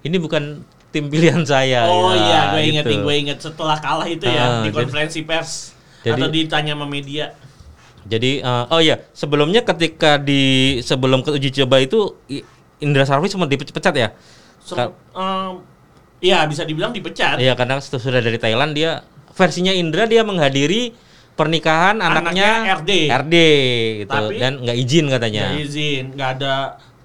ini 0.00 0.16
bukan 0.16 0.64
tim 0.88 1.06
pilihan 1.06 1.44
saya 1.44 1.84
oh 1.86 2.10
Ya, 2.10 2.16
iya 2.16 2.40
gue 2.50 2.62
inget 2.66 2.84
gitu. 2.84 2.90
nih 2.90 2.98
gue 3.04 3.14
inget 3.20 3.38
setelah 3.38 3.76
kalah 3.76 4.08
itu 4.08 4.24
ya 4.24 4.32
Ah, 4.32 4.48
di 4.64 4.72
jadi- 4.72 4.76
konferensi 4.80 5.20
pers 5.22 5.76
jadi- 6.00 6.16
atau 6.16 6.28
ditanya 6.28 6.72
sama 6.72 6.88
media 6.88 7.36
Jadi 8.00 8.40
eh, 8.40 8.64
oh 8.66 8.80
iya, 8.80 8.96
sebelumnya 9.12 9.60
ketika 9.60 10.16
di 10.16 10.40
sebelum 10.80 11.20
ke 11.20 11.30
uji 11.30 11.52
coba 11.54 11.78
itu 11.78 12.16
Indra 12.80 13.04
Safri 13.04 13.28
sempat 13.28 13.46
dipecat 13.46 13.92
ya? 13.92 14.08
Sem- 14.58 14.88
em, 15.12 15.60
Iya 16.18 16.44
bisa 16.44 16.64
dibilang 16.64 16.92
dipecat. 16.92 17.36
Iya, 17.36 17.52
karena 17.52 17.76
sudah 17.76 18.20
dari 18.20 18.36
Thailand 18.36 18.72
dia 18.72 19.04
versinya 19.30 19.68
Indra 19.70 20.04
dia 20.04 20.20
menghadiri 20.20 20.92
pernikahan 21.32 21.96
anaknya, 21.98 22.50
Anaknya 22.60 22.76
RD. 22.78 22.90
RD 23.08 23.36
gitu 23.98 24.12
Tapi- 24.12 24.38
dan 24.38 24.52
nggak 24.60 24.76
izin 24.78 25.04
katanya. 25.08 25.42
Nggak 25.46 25.60
izin, 25.62 26.04
nggak 26.14 26.30
ada. 26.36 26.54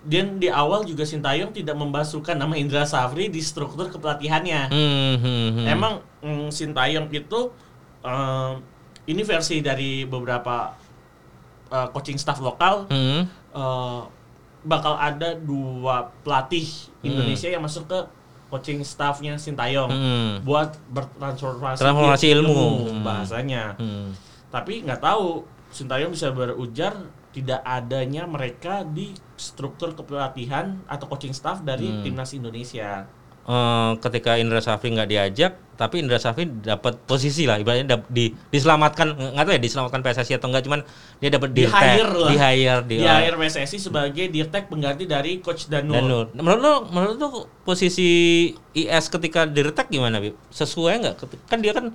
Dan 0.06 0.38
di 0.38 0.48
awal 0.48 0.86
juga 0.86 1.02
Sintayong 1.02 1.50
tidak 1.50 1.74
membasuhkan 1.74 2.38
nama 2.38 2.54
Indra 2.54 2.86
Safri 2.86 3.26
di 3.26 3.42
struktur 3.42 3.90
kepelatihannya. 3.90 4.70
Hmm, 4.70 5.16
hmm, 5.18 5.48
hmm. 5.52 5.66
Emang 5.66 5.94
mm, 6.22 6.48
Sintayong 6.50 7.10
itu 7.10 7.50
em, 8.02 8.62
ini 9.06 9.22
versi 9.22 9.60
dari 9.60 10.06
beberapa 10.06 10.78
eh, 11.66 11.88
coaching 11.90 12.16
staff 12.16 12.38
lokal 12.38 12.86
Hmm, 12.86 13.26
eh, 13.50 14.02
bakal 14.62 14.94
ada 14.94 15.34
dua 15.34 16.14
pelatih 16.22 16.70
Hmm. 17.02 17.10
Indonesia 17.10 17.50
yang 17.50 17.62
masuk 17.62 17.86
ke 17.86 18.00
coaching 18.48 18.82
staffnya 18.82 19.36
Sintayong 19.36 19.90
hmm, 19.90 20.32
buat 20.46 20.78
bertransformasi 20.90 21.82
Transformasi 21.82 22.26
ilmu. 22.32 22.92
Hmm. 22.94 23.04
bahasanya. 23.04 23.74
hmm. 23.76 24.10
Tapi 24.50 24.86
nggak 24.86 25.02
tahu 25.02 25.44
Sintayong 25.70 26.14
bisa 26.14 26.32
berujar 26.32 26.94
tidak 27.36 27.60
adanya 27.68 28.24
mereka 28.24 28.88
di 28.88 29.12
struktur 29.36 29.92
kepelatihan 29.92 30.80
atau 30.88 31.12
coaching 31.12 31.36
staff 31.36 31.60
dari 31.60 31.92
Hmm. 31.92 32.00
timnas 32.02 32.32
Indonesia. 32.32 33.04
Eh, 33.46 33.92
ketika 34.02 34.42
Indra 34.42 34.58
Safri 34.58 34.90
nggak 34.90 35.06
diajak, 35.06 35.54
tapi 35.78 36.02
Indra 36.02 36.18
Safri 36.18 36.50
dapat 36.50 36.98
posisi 37.06 37.46
lah, 37.46 37.62
ibaratnya 37.62 37.94
dap- 37.94 38.10
di, 38.10 38.34
diselamatkan 38.50 39.14
nggak 39.38 39.46
tahu 39.46 39.54
ya 39.54 39.62
diselamatkan 39.62 40.02
PSSI 40.02 40.42
atau 40.42 40.50
enggak, 40.50 40.66
cuman 40.66 40.82
dia 41.22 41.30
dapat 41.30 41.54
Di 41.54 41.70
hire 41.70 42.10
lah. 42.10 42.30
di 42.34 42.36
hire 42.42 42.82
di, 42.90 42.96
Di 42.98 43.06
akhir 43.06 43.38
PSSI 43.38 43.78
sebagai 43.78 44.34
dirtek 44.34 44.66
pengganti 44.66 45.06
dari 45.06 45.46
coach 45.46 45.70
Danur. 45.70 45.94
dan 45.94 46.04
Nur. 46.10 46.26
Menurut 46.34 46.62
lu, 46.66 46.74
menurut 46.90 47.16
lu 47.22 47.30
posisi 47.62 48.10
IS 48.74 49.14
ketika 49.14 49.46
diretek 49.46 49.94
gimana, 49.94 50.18
Bib? 50.18 50.34
Sesuai 50.50 51.06
nggak? 51.06 51.46
Kan 51.46 51.62
dia 51.62 51.78
kan 51.78 51.94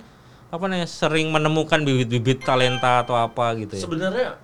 apa 0.55 0.63
namanya 0.71 0.87
sering 0.87 1.35
menemukan 1.35 1.83
bibit-bibit 1.83 2.47
talenta 2.47 3.03
atau 3.03 3.19
apa 3.19 3.59
gitu 3.59 3.75
ya. 3.75 3.83
Sebenarnya 3.83 4.39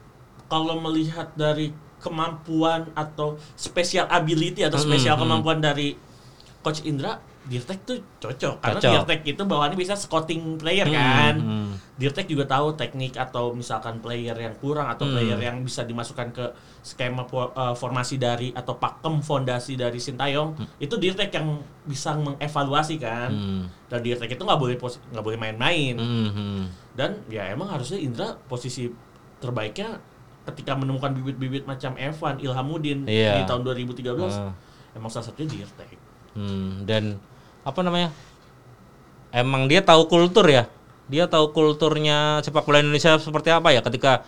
kalau 0.51 0.75
melihat 0.83 1.31
dari 1.39 1.71
kemampuan 2.03 2.91
atau 2.99 3.39
special 3.55 4.11
ability 4.11 4.67
atau 4.67 4.75
spesial 4.75 5.15
hmm. 5.15 5.23
kemampuan 5.23 5.63
dari 5.63 5.95
coach 6.67 6.83
Indra, 6.83 7.15
Dirtek 7.47 7.79
tuh 7.81 7.95
cocok 8.19 8.59
karena 8.59 8.75
Cocok. 8.75 8.91
Dirtek 9.07 9.21
itu 9.25 9.39
bawaannya 9.39 9.79
bisa 9.79 9.95
scouting 9.95 10.59
player 10.59 10.83
kan. 10.83 11.39
Hmm, 11.39 11.47
hmm. 11.63 11.95
Dirtek 11.95 12.27
juga 12.27 12.43
tahu 12.43 12.75
teknik 12.75 13.15
atau 13.15 13.55
misalkan 13.55 14.03
player 14.03 14.35
yang 14.35 14.51
kurang 14.57 14.83
atau 14.85 15.07
Hmm. 15.07 15.15
player 15.15 15.39
yang 15.41 15.63
bisa 15.63 15.81
dimasukkan 15.81 16.27
ke 16.29 16.43
skema 16.83 17.23
po- 17.23 17.49
eh, 17.49 17.71
formasi 17.73 18.19
dari 18.19 18.51
atau 18.51 18.75
pakem 18.75 19.23
fondasi 19.23 19.73
dari 19.73 19.95
Sintayong 19.95 20.59
itu 20.77 20.91
Dirtek 20.93 21.31
yang 21.31 21.55
bisa 21.81 22.19
mengevaluasi 22.19 22.99
kan. 22.99 23.31
Hmm. 23.31 23.63
Dan 23.87 24.03
Dirtek 24.03 24.27
itu 24.29 24.43
nggak 24.43 24.59
boleh 24.59 24.75
nggak 24.75 25.23
boleh 25.23 25.39
main-main. 25.39 25.95
Hmm, 25.95 26.29
hmm. 26.29 26.61
Dan 26.93 27.23
ya 27.27 27.47
emang 27.47 27.71
harusnya 27.71 27.95
Indra 27.95 28.35
posisi 28.43 28.91
terbaiknya 29.37 30.03
ketika 30.43 30.75
menemukan 30.75 31.11
bibit-bibit 31.13 31.63
macam 31.63 31.95
Evan, 31.95 32.39
Ilhamuddin 32.39 33.03
Iya. 33.03 33.39
di 33.39 33.43
tahun 33.45 33.63
2013 33.63 34.35
Ah. 34.35 34.51
emang 34.91 35.07
salah 35.07 35.27
satunya 35.27 35.47
Dirtek. 35.53 35.95
Hmm, 36.37 36.85
dan 36.85 37.17
apa 37.63 37.81
namanya? 37.81 38.13
Emang 39.29 39.65
dia 39.65 39.81
tahu 39.81 40.05
kultur 40.05 40.45
ya. 40.45 40.69
Dia 41.07 41.25
tahu 41.25 41.49
kulturnya 41.49 42.39
sepak 42.39 42.61
bola 42.61 42.79
Indonesia 42.79 43.17
seperti 43.17 43.49
apa 43.49 43.71
ya 43.71 43.81
ketika 43.81 44.21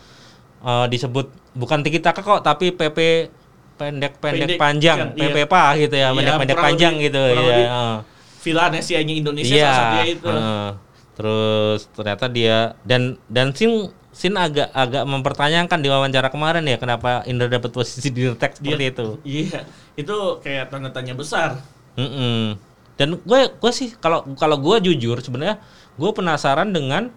eh, 0.60 0.86
disebut 0.88 1.30
bukan 1.54 1.80
tiki 1.80 2.00
taka 2.00 2.20
kok 2.20 2.42
tapi 2.42 2.72
PP 2.72 3.30
pendek-pendek 3.78 4.44
Pendek, 4.50 4.60
panjang, 4.60 4.98
kan, 4.98 5.10
iya. 5.16 5.32
PP 5.32 5.38
pa 5.46 5.72
gitu 5.74 5.96
ya, 5.96 6.12
Iya, 6.12 6.18
pendek-pendek 6.18 6.52
kurang 6.54 6.66
panjang 6.68 6.94
lebih- 6.94 7.06
gitu 7.06 7.22
ya. 7.24 7.80
Vilanesianya 8.40 9.14
Indonesia 9.16 9.54
Iya. 9.54 9.64
salah 9.64 9.78
satunya 9.78 10.06
itu. 10.10 10.28
heeh. 10.28 10.70
terus 11.14 11.80
ternyata 11.92 12.26
dia 12.28 12.58
dan 12.82 13.02
dan 13.28 13.52
Sin 13.52 13.92
Sin 14.10 14.36
agak 14.36 14.72
agak 14.72 15.04
mempertanyakan 15.04 15.80
di 15.80 15.88
wawancara 15.88 16.28
kemarin 16.28 16.64
ya 16.64 16.76
kenapa 16.76 17.24
Indra 17.24 17.48
dapat 17.48 17.70
posisi 17.70 18.08
di 18.08 18.24
seperti 18.26 18.76
Dia- 18.82 18.92
itu. 18.92 19.08
Iya, 19.22 19.60
itu 19.96 20.16
kayak 20.40 20.68
tanda 20.68 20.90
tanya 20.90 21.14
besar. 21.14 21.60
Mm-mm. 22.00 22.56
Dan 22.96 23.20
gue 23.20 23.40
gue 23.52 23.72
sih 23.72 23.92
kalau 24.00 24.24
kalau 24.36 24.56
gue 24.56 24.92
jujur 24.92 25.20
sebenarnya 25.20 25.60
gue 25.96 26.12
penasaran 26.12 26.72
dengan 26.72 27.12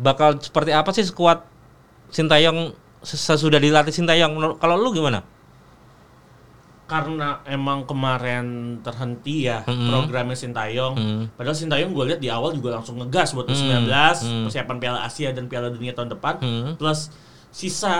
bakal 0.00 0.40
seperti 0.40 0.72
apa 0.72 0.90
sih 0.90 1.04
skuad 1.04 1.44
Sintayong 2.08 2.72
ses- 3.04 3.20
sesudah 3.20 3.60
dilatih 3.60 3.92
Sintayong. 3.92 4.56
Kalau 4.56 4.76
lu 4.76 4.90
gimana? 4.90 5.20
Karena 6.84 7.40
emang 7.48 7.88
kemarin 7.88 8.76
terhenti 8.84 9.48
ya 9.48 9.64
Mm-mm. 9.64 9.88
programnya 9.88 10.36
Sintayong. 10.36 10.94
Hmm. 10.94 11.22
Padahal 11.32 11.56
Sintayong 11.56 11.96
gue 11.96 12.04
lihat 12.12 12.20
di 12.20 12.28
awal 12.28 12.52
juga 12.52 12.76
langsung 12.76 13.00
ngegas 13.00 13.32
buat 13.32 13.48
Hmm, 13.48 13.56
U19, 13.56 13.88
hmm. 13.88 14.44
persiapan 14.44 14.76
Piala 14.76 15.00
Asia 15.00 15.32
dan 15.32 15.48
Piala 15.48 15.72
Dunia 15.72 15.96
tahun 15.96 16.12
depan. 16.12 16.44
Hmm. 16.44 16.76
Plus 16.76 17.08
sisa 17.48 17.96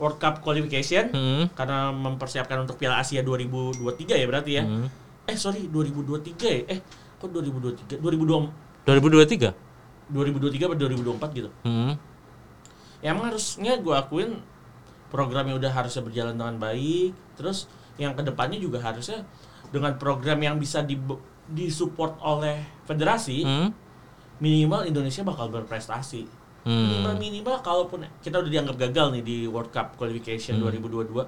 World 0.00 0.16
Cup 0.16 0.40
qualification 0.40 1.12
Hmm. 1.12 1.44
karena 1.52 1.92
mempersiapkan 1.92 2.64
untuk 2.64 2.80
Piala 2.80 2.98
Asia 2.98 3.20
2023 3.20 4.16
ya 4.16 4.24
berarti 4.24 4.50
ya. 4.56 4.64
Hmm. 4.64 4.88
Eh 5.28 5.36
sorry 5.36 5.68
2023 5.68 6.48
ya. 6.48 6.60
Eh 6.66 6.78
kok 7.20 7.28
2023? 7.28 8.00
2020 8.00 8.48
2023. 8.88 9.52
2023 10.08 10.66
atau 10.66 10.76
2024 10.80 11.30
gitu. 11.36 11.50
Hmm. 11.62 11.94
Ya 13.04 13.12
emang 13.12 13.28
harusnya 13.28 13.76
gue 13.76 13.92
akuin 13.92 14.40
programnya 15.12 15.52
udah 15.54 15.70
harusnya 15.70 16.00
berjalan 16.00 16.34
dengan 16.34 16.56
baik. 16.56 17.12
Terus 17.36 17.68
yang 18.00 18.16
ke 18.16 18.24
depannya 18.24 18.56
juga 18.56 18.80
harusnya 18.80 19.22
dengan 19.68 19.94
program 20.00 20.40
yang 20.40 20.56
bisa 20.56 20.80
di 20.80 20.96
disupport 21.46 22.16
oleh 22.24 22.56
federasi 22.86 23.44
Hmm. 23.44 23.68
minimal 24.40 24.88
Indonesia 24.88 25.20
bakal 25.20 25.52
berprestasi. 25.52 26.39
Minimal 26.60 27.12
Hmm. 27.12 27.18
minimal 27.18 27.56
kalaupun 27.60 28.04
kita 28.20 28.36
udah 28.36 28.50
dianggap 28.50 28.76
gagal 28.78 29.06
nih 29.12 29.22
di 29.22 29.36
World 29.44 29.70
Cup 29.70 29.96
qualification 29.96 30.60
2022 30.60 31.24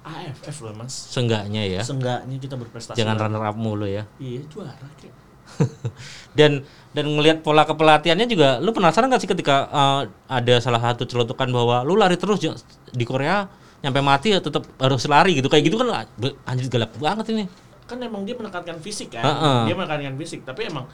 AFF 0.00 0.56
lah 0.62 0.74
mas. 0.76 0.92
Seenggaknya 0.92 1.62
ya. 1.64 1.80
Seenggaknya 1.80 2.36
kita 2.36 2.54
berprestasi. 2.54 2.94
Jangan 2.94 3.16
lah. 3.16 3.22
runner 3.26 3.42
up 3.44 3.56
mulu 3.56 3.84
ya. 3.84 4.06
Iya 4.16 4.44
juara 4.46 4.72
kayak. 4.96 5.14
Dan 6.38 6.62
dan 6.90 7.04
ngelihat 7.06 7.42
pola 7.42 7.66
kepelatihannya 7.66 8.24
juga 8.24 8.58
lu 8.58 8.70
penasaran 8.70 9.10
gak 9.10 9.18
sih 9.18 9.26
ketika 9.26 9.66
uh, 9.66 10.00
ada 10.26 10.54
salah 10.58 10.78
satu 10.80 11.02
celotukan 11.04 11.50
bahwa 11.50 11.82
lu 11.82 11.94
lari 11.94 12.14
terus 12.14 12.38
Jeng. 12.38 12.54
di 12.88 13.02
Korea 13.02 13.50
nyampe 13.80 13.98
mati 13.98 14.30
ya 14.30 14.38
tetap 14.38 14.62
harus 14.76 15.02
lari 15.06 15.34
gitu 15.34 15.46
kayak 15.46 15.64
gitu 15.64 15.74
kan 15.76 15.90
be- 16.14 16.38
anjir 16.44 16.68
galak 16.68 16.94
banget 16.96 17.34
ini 17.34 17.44
Kan 17.82 17.98
emang 17.98 18.22
dia 18.22 18.38
menekankan 18.38 18.78
fisik 18.78 19.10
kan. 19.10 19.26
Heeh. 19.26 19.58
Dia 19.66 19.74
menekankan 19.74 20.14
fisik. 20.14 20.46
Tapi 20.46 20.70
emang 20.70 20.86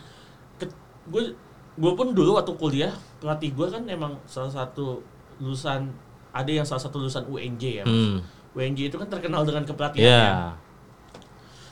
gue 1.07 1.37
gue 1.77 1.93
pun 1.93 2.09
dulu 2.11 2.41
waktu 2.41 2.53
kuliah 2.57 2.93
pelatih 3.21 3.53
gue 3.53 3.67
kan 3.69 3.85
emang 3.87 4.17
salah 4.25 4.49
satu 4.49 5.05
lulusan 5.37 5.93
ada 6.33 6.49
yang 6.49 6.65
salah 6.65 6.81
satu 6.81 7.01
lulusan 7.01 7.25
UNJ 7.29 7.63
ya. 7.81 7.85
Mas. 7.85 7.93
hmm. 7.93 8.19
UNJ 8.57 8.89
itu 8.89 8.97
kan 8.97 9.09
terkenal 9.09 9.45
dengan 9.45 9.65
kepelatihannya. 9.65 10.09
ya 10.09 10.57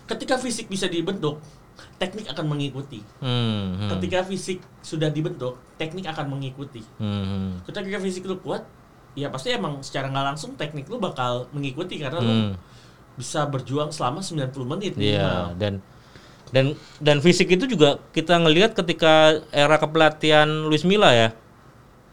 Ketika 0.04 0.36
fisik 0.36 0.68
bisa 0.68 0.84
dibentuk, 0.84 1.40
teknik 1.96 2.28
akan 2.28 2.44
mengikuti. 2.44 3.00
hmm. 3.24 3.88
hmm. 3.88 3.90
Ketika 3.96 4.20
fisik 4.20 4.60
sudah 4.84 5.08
dibentuk, 5.08 5.56
teknik 5.80 6.04
akan 6.04 6.28
mengikuti. 6.28 6.84
Hmm. 7.00 7.56
Ketika 7.64 7.96
fisik 7.96 8.28
lu 8.28 8.36
kuat, 8.36 8.68
ya 9.16 9.32
pasti 9.32 9.56
emang 9.56 9.80
secara 9.80 10.12
nggak 10.12 10.26
langsung 10.36 10.52
teknik 10.60 10.84
lu 10.92 11.00
bakal 11.00 11.48
mengikuti 11.56 11.96
karena 11.96 12.20
lu 12.20 12.28
Hmm. 12.28 12.52
bisa 13.16 13.48
berjuang 13.48 13.88
selama 13.88 14.20
90 14.20 14.52
menit. 14.68 14.92
Iya 15.00 15.24
minimal. 15.24 15.44
dan 15.56 15.72
dan 16.54 16.78
dan 17.02 17.18
fisik 17.18 17.50
itu 17.50 17.66
juga 17.66 17.98
kita 18.14 18.38
ngelihat 18.38 18.78
ketika 18.78 19.42
era 19.50 19.74
kepelatihan 19.76 20.46
Luis 20.70 20.86
Milla 20.86 21.10
ya 21.10 21.28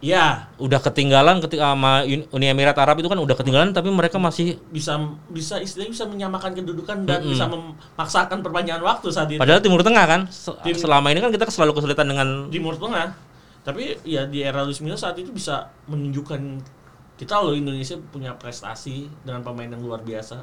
Ya, 0.01 0.49
udah 0.57 0.81
ketinggalan 0.81 1.45
ketika 1.45 1.77
sama 1.77 2.01
Uni 2.09 2.49
Emirat 2.49 2.73
Arab 2.73 2.97
itu 2.97 3.05
kan 3.05 3.21
udah 3.21 3.37
ketinggalan 3.37 3.69
tapi 3.69 3.93
mereka 3.93 4.17
masih 4.17 4.57
bisa 4.73 4.97
bisa 5.29 5.61
istilahnya 5.61 5.93
bisa 5.93 6.05
menyamakan 6.09 6.57
kedudukan 6.57 7.05
dan 7.05 7.21
bisa 7.21 7.45
memaksakan 7.45 8.41
perpanjangan 8.41 8.81
waktu 8.81 9.13
saat 9.13 9.29
itu 9.29 9.37
padahal 9.37 9.61
Timur 9.61 9.85
Tengah 9.85 10.05
kan 10.09 10.21
Tim- 10.65 10.73
selama 10.73 11.13
ini 11.13 11.21
kan 11.21 11.29
kita 11.29 11.45
selalu 11.53 11.77
kesulitan 11.77 12.09
dengan 12.09 12.49
Timur 12.49 12.81
Tengah. 12.81 13.13
Tapi 13.61 14.01
ya 14.01 14.25
di 14.25 14.41
era 14.41 14.65
Luis 14.65 14.81
Milla 14.81 14.97
saat 14.97 15.21
itu 15.21 15.29
bisa 15.29 15.69
menunjukkan 15.85 16.41
kita 17.21 17.37
loh 17.37 17.53
Indonesia 17.53 17.93
punya 18.09 18.33
prestasi 18.33 19.05
dengan 19.21 19.45
pemain 19.45 19.69
yang 19.69 19.85
luar 19.85 20.01
biasa. 20.01 20.41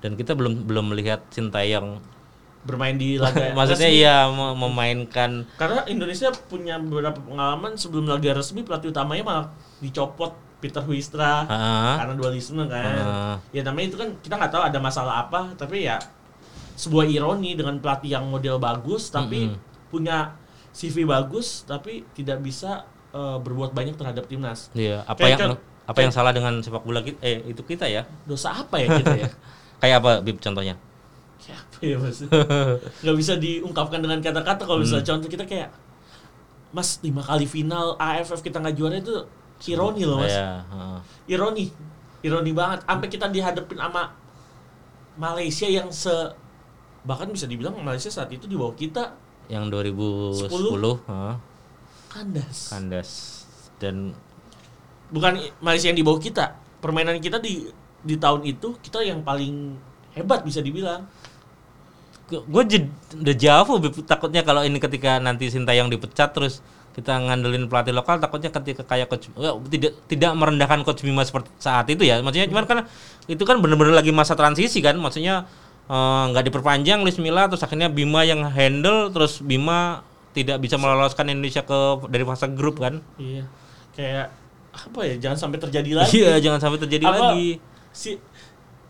dan 0.00 0.16
kita 0.16 0.32
belum 0.32 0.64
belum 0.64 0.96
melihat 0.96 1.20
Sintayong 1.28 2.00
Bermain 2.64 2.96
di 2.96 3.16
laga 3.22 3.52
maksudnya 3.52 3.86
resmi. 3.86 4.00
iya 4.00 4.16
mem- 4.26 4.56
memainkan 4.58 5.44
Karena 5.54 5.84
Indonesia 5.84 6.32
punya 6.48 6.76
beberapa 6.76 7.16
pengalaman 7.18 7.76
sebelum 7.76 8.04
laga 8.04 8.32
resmi 8.32 8.60
pelatih 8.60 8.88
utamanya 8.88 9.22
malah 9.22 9.46
dicopot 9.78 10.32
Peter 10.58 10.80
Huistra 10.80 11.44
Ah. 11.44 12.00
karena 12.00 12.16
dualisme 12.16 12.64
kan. 12.64 12.96
Ah. 12.98 13.36
Ya 13.50 13.60
namanya 13.60 13.86
itu 13.86 13.96
kan 13.96 14.08
kita 14.18 14.34
nggak 14.34 14.48
tahu 14.50 14.62
ada 14.64 14.78
masalah 14.78 15.14
apa, 15.22 15.52
tapi 15.54 15.84
ya 15.84 16.00
sebuah 16.74 17.04
ironi 17.04 17.52
dengan 17.52 17.76
pelatih 17.78 18.10
yang 18.10 18.24
model 18.24 18.56
bagus 18.56 19.06
tapi 19.06 19.46
Mm-mm. 19.46 19.60
punya 19.86 20.32
CV 20.72 21.04
bagus 21.04 21.62
tapi 21.62 22.02
tidak 22.10 22.40
bisa 22.40 22.82
eh, 23.12 23.38
berbuat 23.38 23.70
banyak 23.70 23.94
terhadap 23.94 24.24
timnas. 24.24 24.72
Iya, 24.72 25.04
apa 25.04 25.20
Kayak 25.20 25.30
yang 25.30 25.40
kan- 25.52 25.62
apa 25.84 25.98
yang 26.00 26.10
salah 26.10 26.32
dengan 26.32 26.58
sepak 26.58 26.80
bola 26.80 26.98
kita 26.98 27.20
eh 27.20 27.44
itu 27.44 27.60
kita 27.60 27.84
ya? 27.84 28.08
Dosa 28.24 28.56
apa 28.56 28.80
ya 28.80 28.88
kita 28.94 29.14
ya? 29.14 29.28
Kayak 29.84 29.96
apa 30.00 30.10
Bib 30.18 30.40
contohnya? 30.40 30.80
Apa 31.84 31.92
ya 31.92 31.98
mas? 32.00 32.18
Gak 33.00 33.16
bisa 33.16 33.34
diungkapkan 33.36 34.00
dengan 34.00 34.18
kata-kata 34.18 34.64
kalau 34.64 34.80
Hmm. 34.80 34.88
misalnya 34.88 35.06
contoh 35.06 35.28
kita 35.28 35.44
kayak 35.44 35.70
Mas 36.70 36.98
lima 37.00 37.22
kali 37.22 37.46
final 37.46 37.94
AFF 37.94 38.42
kita 38.42 38.58
nggak 38.58 38.74
juara 38.74 38.98
itu 38.98 39.14
ironi 39.68 40.02
loh 40.02 40.18
mas. 40.18 40.32
Iya. 40.32 40.66
Ironi, 41.28 41.70
ironi 42.20 42.50
banget. 42.50 42.82
Sampai 42.82 43.06
kita 43.06 43.30
dihadapin 43.30 43.78
sama 43.78 44.10
Malaysia 45.14 45.70
yang 45.70 45.88
se 45.88 46.10
bahkan 47.04 47.28
bisa 47.28 47.44
dibilang 47.44 47.76
Malaysia 47.78 48.08
saat 48.08 48.26
itu 48.28 48.44
di 48.44 48.56
bawah 48.56 48.72
kita 48.72 49.12
Yang 49.46 49.64
2010, 49.70 51.04
heeh, 51.04 51.34
kandas. 52.08 52.58
kandas 52.72 53.10
dan 53.76 54.16
Bukan 55.04 55.36
Malaysia 55.60 55.86
yang 55.86 55.98
di 55.98 56.02
bawah 56.02 56.18
kita. 56.18 56.58
Permainan 56.80 57.20
kita 57.20 57.38
di 57.38 57.70
di 58.00 58.16
tahun 58.18 58.42
itu 58.42 58.74
kita 58.82 58.98
yang 59.00 59.22
paling 59.22 59.78
hebat 60.10 60.42
bisa 60.42 60.58
dibilang. 60.58 61.06
Gue 62.42 62.62
udah 63.20 63.36
jauh 63.36 63.66
takutnya 64.02 64.42
kalau 64.42 64.66
ini 64.66 64.82
ketika 64.82 65.22
nanti 65.22 65.46
Sintayong 65.52 65.92
dipecat 65.92 66.34
terus 66.34 66.64
kita 66.94 67.18
ngandelin 67.18 67.66
pelatih 67.66 67.90
lokal 67.90 68.22
takutnya 68.22 68.54
ketika 68.54 68.86
kayak 68.86 69.10
coach 69.10 69.26
ya, 69.34 69.58
tidak 69.66 69.92
tidak 70.06 70.30
merendahkan 70.38 70.86
coach 70.86 71.02
Bima 71.02 71.26
seperti 71.26 71.50
saat 71.58 71.90
itu 71.90 72.06
ya 72.06 72.22
maksudnya 72.22 72.46
cuman 72.46 72.64
kan 72.64 72.78
itu 73.26 73.42
kan 73.42 73.58
bener-bener 73.58 73.94
lagi 73.98 74.14
masa 74.14 74.38
transisi 74.38 74.78
kan 74.78 74.94
maksudnya 74.94 75.44
eh, 75.90 76.22
nggak 76.30 76.46
diperpanjang 76.48 77.02
Luis 77.02 77.18
Milla 77.18 77.50
terus 77.50 77.66
akhirnya 77.66 77.90
Bima 77.90 78.22
yang 78.22 78.46
handle 78.46 79.10
terus 79.10 79.42
Bima 79.42 80.06
tidak 80.34 80.58
bisa 80.62 80.78
meloloskan 80.78 81.30
Indonesia 81.30 81.62
ke 81.62 81.78
dari 82.10 82.26
fase 82.26 82.50
grup 82.54 82.82
kan 82.82 83.02
Iya. 83.18 83.46
Kayak 83.94 84.34
apa 84.74 85.00
ya? 85.06 85.14
Jangan 85.22 85.38
sampai 85.38 85.58
terjadi 85.62 85.90
lagi. 85.94 86.10
iya 86.18 86.42
jangan 86.42 86.58
sampai 86.58 86.78
terjadi 86.82 87.06
Apa, 87.06 87.14
lagi 87.34 87.62
Si 87.94 88.18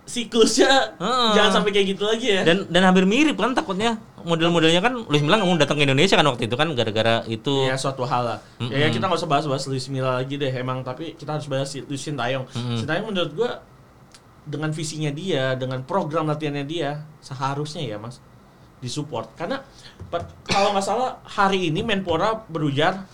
siklusnya 0.05 1.01
Heeh. 1.01 1.31
jangan 1.33 1.51
sampai 1.61 1.71
kayak 1.73 1.97
gitu 1.97 2.05
lagi 2.05 2.29
ya. 2.37 2.43
dan 2.45 2.69
dan 2.69 2.83
hampir 2.85 3.09
mirip 3.09 3.41
kan 3.41 3.57
takutnya 3.57 3.97
model-modelnya 4.25 4.81
kan 4.81 5.05
Luis 5.05 5.21
Milla 5.21 5.37
nggak 5.41 5.49
mau 5.49 5.61
datang 5.61 5.77
ke 5.77 5.85
Indonesia 5.85 6.17
kan 6.17 6.27
waktu 6.27 6.49
itu 6.49 6.57
kan 6.57 6.69
gara-gara 6.73 7.21
itu 7.29 7.69
Ya 7.69 7.77
suatu 7.77 8.09
hal 8.09 8.23
lah. 8.25 8.39
Ya, 8.73 8.85
ya 8.85 8.89
kita 8.89 9.05
nggak 9.05 9.21
usah 9.21 9.29
bahas-bahas 9.29 9.65
Luis 9.69 9.85
Milla 9.93 10.17
lagi 10.17 10.41
deh 10.41 10.49
emang 10.49 10.81
tapi 10.81 11.13
kita 11.13 11.37
harus 11.37 11.45
bahas 11.45 11.69
si 11.69 11.85
Luis 11.85 12.01
Sintayong. 12.01 12.49
Sintayong 12.81 13.13
menurut 13.13 13.33
gua 13.37 13.51
dengan 14.45 14.73
visinya 14.73 15.13
dia, 15.13 15.57
dengan 15.57 15.85
program 15.85 16.29
latihannya 16.29 16.65
dia 16.65 17.05
seharusnya 17.21 17.85
ya 17.85 17.97
Mas 18.01 18.21
disupport 18.81 19.33
karena 19.33 19.65
kalau 20.45 20.77
nggak 20.77 20.85
salah 20.85 21.17
hari 21.25 21.73
ini 21.73 21.81
Menpora 21.81 22.45
berujar 22.49 23.09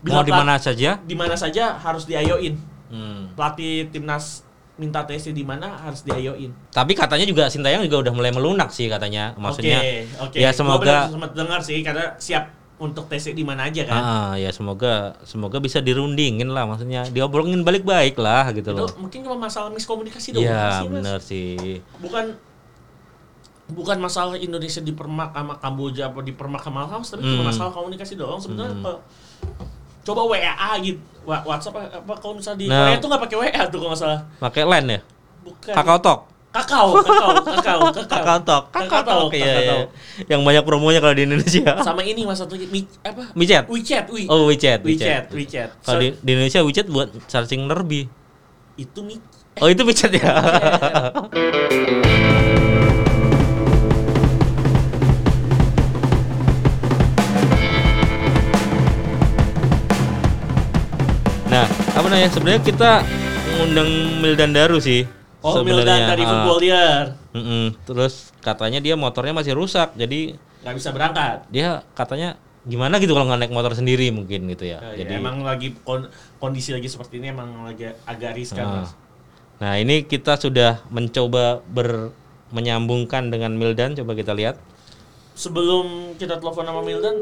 mau 0.00 0.24
di 0.24 0.32
mana 0.32 0.56
saja 0.56 0.96
di 1.04 1.12
mana 1.12 1.36
saja 1.36 1.76
harus 1.80 2.08
diayoin. 2.08 2.56
Hmm. 2.88 3.32
Pelatih 3.36 3.92
timnas 3.92 4.44
minta 4.80 5.04
TC 5.04 5.30
di 5.30 5.44
mana 5.44 5.76
harus 5.78 6.00
diayoin. 6.00 6.48
Tapi 6.70 6.96
katanya 6.96 7.22
juga 7.22 7.44
Sintayong 7.46 7.84
juga 7.84 8.00
udah 8.00 8.12
mulai 8.12 8.32
melunak 8.32 8.72
sih 8.72 8.88
katanya. 8.88 9.36
Maksudnya 9.36 9.76
Oke, 9.76 9.92
oke. 10.24 10.36
ya 10.38 10.50
semoga 10.50 10.80
benar 10.80 11.12
sempat 11.12 11.30
dengar 11.36 11.60
sih 11.60 11.84
karena 11.84 12.16
siap 12.16 12.48
untuk 12.80 13.04
TC 13.06 13.30
di 13.30 13.44
mana 13.44 13.68
aja 13.68 13.84
kan. 13.84 14.00
Ah, 14.00 14.32
ya 14.34 14.48
semoga 14.48 15.20
semoga 15.22 15.60
bisa 15.60 15.78
dirundingin 15.78 16.48
lah 16.48 16.64
maksudnya 16.64 17.04
diobrolin 17.06 17.60
balik-baik 17.60 18.16
lah 18.16 18.48
gitu 18.50 18.72
Itu 18.72 18.80
loh. 18.80 18.88
mungkin 18.96 19.20
cuma 19.20 19.36
masalah 19.38 19.68
miskomunikasi 19.68 20.32
doang 20.32 20.48
Iya 20.48 20.88
bener 20.88 21.20
sih. 21.20 21.84
Bukan 22.00 22.40
bukan 23.70 24.00
masalah 24.00 24.34
Indonesia 24.34 24.80
dipermak 24.80 25.30
sama 25.30 25.54
Kamboja 25.56 26.08
apa 26.08 26.18
dipermak 26.20 26.58
sama 26.58 26.88
Laos 26.88 27.06
tapi 27.06 27.22
cuma 27.22 27.44
Hmm. 27.44 27.48
masalah 27.52 27.70
komunikasi 27.70 28.16
doang 28.16 28.40
sebenarnya 28.40 28.80
kalau- 28.80 29.02
coba 30.02 30.20
WA 30.26 30.70
gitu 30.80 30.98
Wa- 31.20 31.44
WhatsApp 31.44 31.76
apa, 31.76 32.12
kalau 32.16 32.32
misalnya 32.34 32.58
di 32.58 32.66
Nah. 32.66 32.76
Korea 32.82 32.96
tuh 32.96 33.08
nggak 33.08 33.22
pakai 33.22 33.36
WA 33.38 33.60
tuh 33.64 33.78
kalau 33.78 33.90
nggak 33.90 34.00
salah 34.00 34.20
Pakai 34.38 34.62
line 34.64 34.88
ya? 34.88 35.00
bukan 35.40 35.72
Kakao 35.72 35.98
Talk. 35.98 36.20
kakao 36.50 36.98
kakao 36.98 37.30
kakao 37.46 37.78
kakao 37.94 38.06
Kakao 38.10 38.38
Talk. 38.42 38.64
Kakao. 38.74 39.00
Talk, 39.06 39.30
Iya, 39.30 39.44
iya. 39.54 39.60
Talk. 39.70 39.86
Yang 40.26 40.40
banyak 40.42 40.62
promonya 40.64 40.98
kalau 40.98 41.14
di 41.14 41.22
Indonesia. 41.22 41.78
sama 41.78 42.02
ini 42.02 42.24
mas 42.24 42.36
satu 42.36 42.58
Mi- 42.66 42.84
apa 43.00 43.30
WeChat. 43.32 43.64
WeChat 43.70 44.04
Oh, 44.26 44.44
WeChat. 44.44 44.78
WeChat 44.82 45.30
WeChat 45.30 45.68
Kalau 45.80 45.94
So, 45.94 46.00
di, 46.02 46.06
di 46.16 46.30
Indonesia 46.32 46.60
WeChat 46.60 46.86
buat 46.86 47.08
searching 47.26 47.64
nerbi. 47.64 48.04
itu 48.74 48.98
Mi 49.00 49.16
Oh, 49.56 49.68
itu 49.68 49.80
WeChat 49.84 50.10
ya. 50.10 50.26
Nah, 61.50 61.66
apa 61.66 62.06
namanya? 62.06 62.30
Sebenarnya 62.30 62.62
kita 62.62 62.90
ngundang 63.58 63.90
Mildan 64.22 64.52
Daru 64.54 64.78
sih. 64.78 65.02
Oh 65.40 65.56
sebenarnya. 65.56 65.82
Mildan 65.82 66.00
dari 66.04 66.22
Ah. 66.22 66.28
Footballier 66.30 67.04
Mm-mm. 67.32 67.64
Terus 67.88 68.28
katanya 68.44 68.78
dia 68.78 68.92
motornya 68.92 69.32
masih 69.32 69.56
rusak, 69.56 69.96
jadi 69.96 70.36
nggak 70.60 70.74
bisa 70.76 70.92
berangkat 70.92 71.48
dia 71.48 71.80
katanya 71.96 72.36
gimana 72.68 73.00
gitu 73.00 73.16
kalau 73.16 73.24
nggak 73.24 73.48
naik 73.48 73.54
motor 73.56 73.72
sendiri 73.72 74.12
mungkin 74.12 74.44
gitu 74.52 74.68
ya. 74.68 74.76
Ya, 74.84 74.92
ya, 74.92 74.96
jadi 75.00 75.12
emang 75.16 75.40
lagi 75.40 75.72
kon- 75.80 76.12
kondisi 76.36 76.76
lagi 76.76 76.92
seperti 76.92 77.16
ini 77.16 77.32
emang 77.32 77.64
lagi 77.64 77.88
agak 78.04 78.36
riskan 78.36 78.84
mas. 78.84 78.92
Nah 79.56 79.80
ini 79.80 80.04
kita 80.04 80.36
sudah 80.36 80.84
mencoba 80.92 81.64
ber 81.64 82.12
menyambungkan 82.52 83.32
dengan 83.32 83.56
Mildan, 83.56 83.96
coba 83.96 84.12
kita 84.12 84.36
lihat. 84.36 84.60
Sebelum 85.32 86.12
kita 86.20 86.36
telepon 86.36 86.68
sama 86.68 86.84
Mildan, 86.84 87.16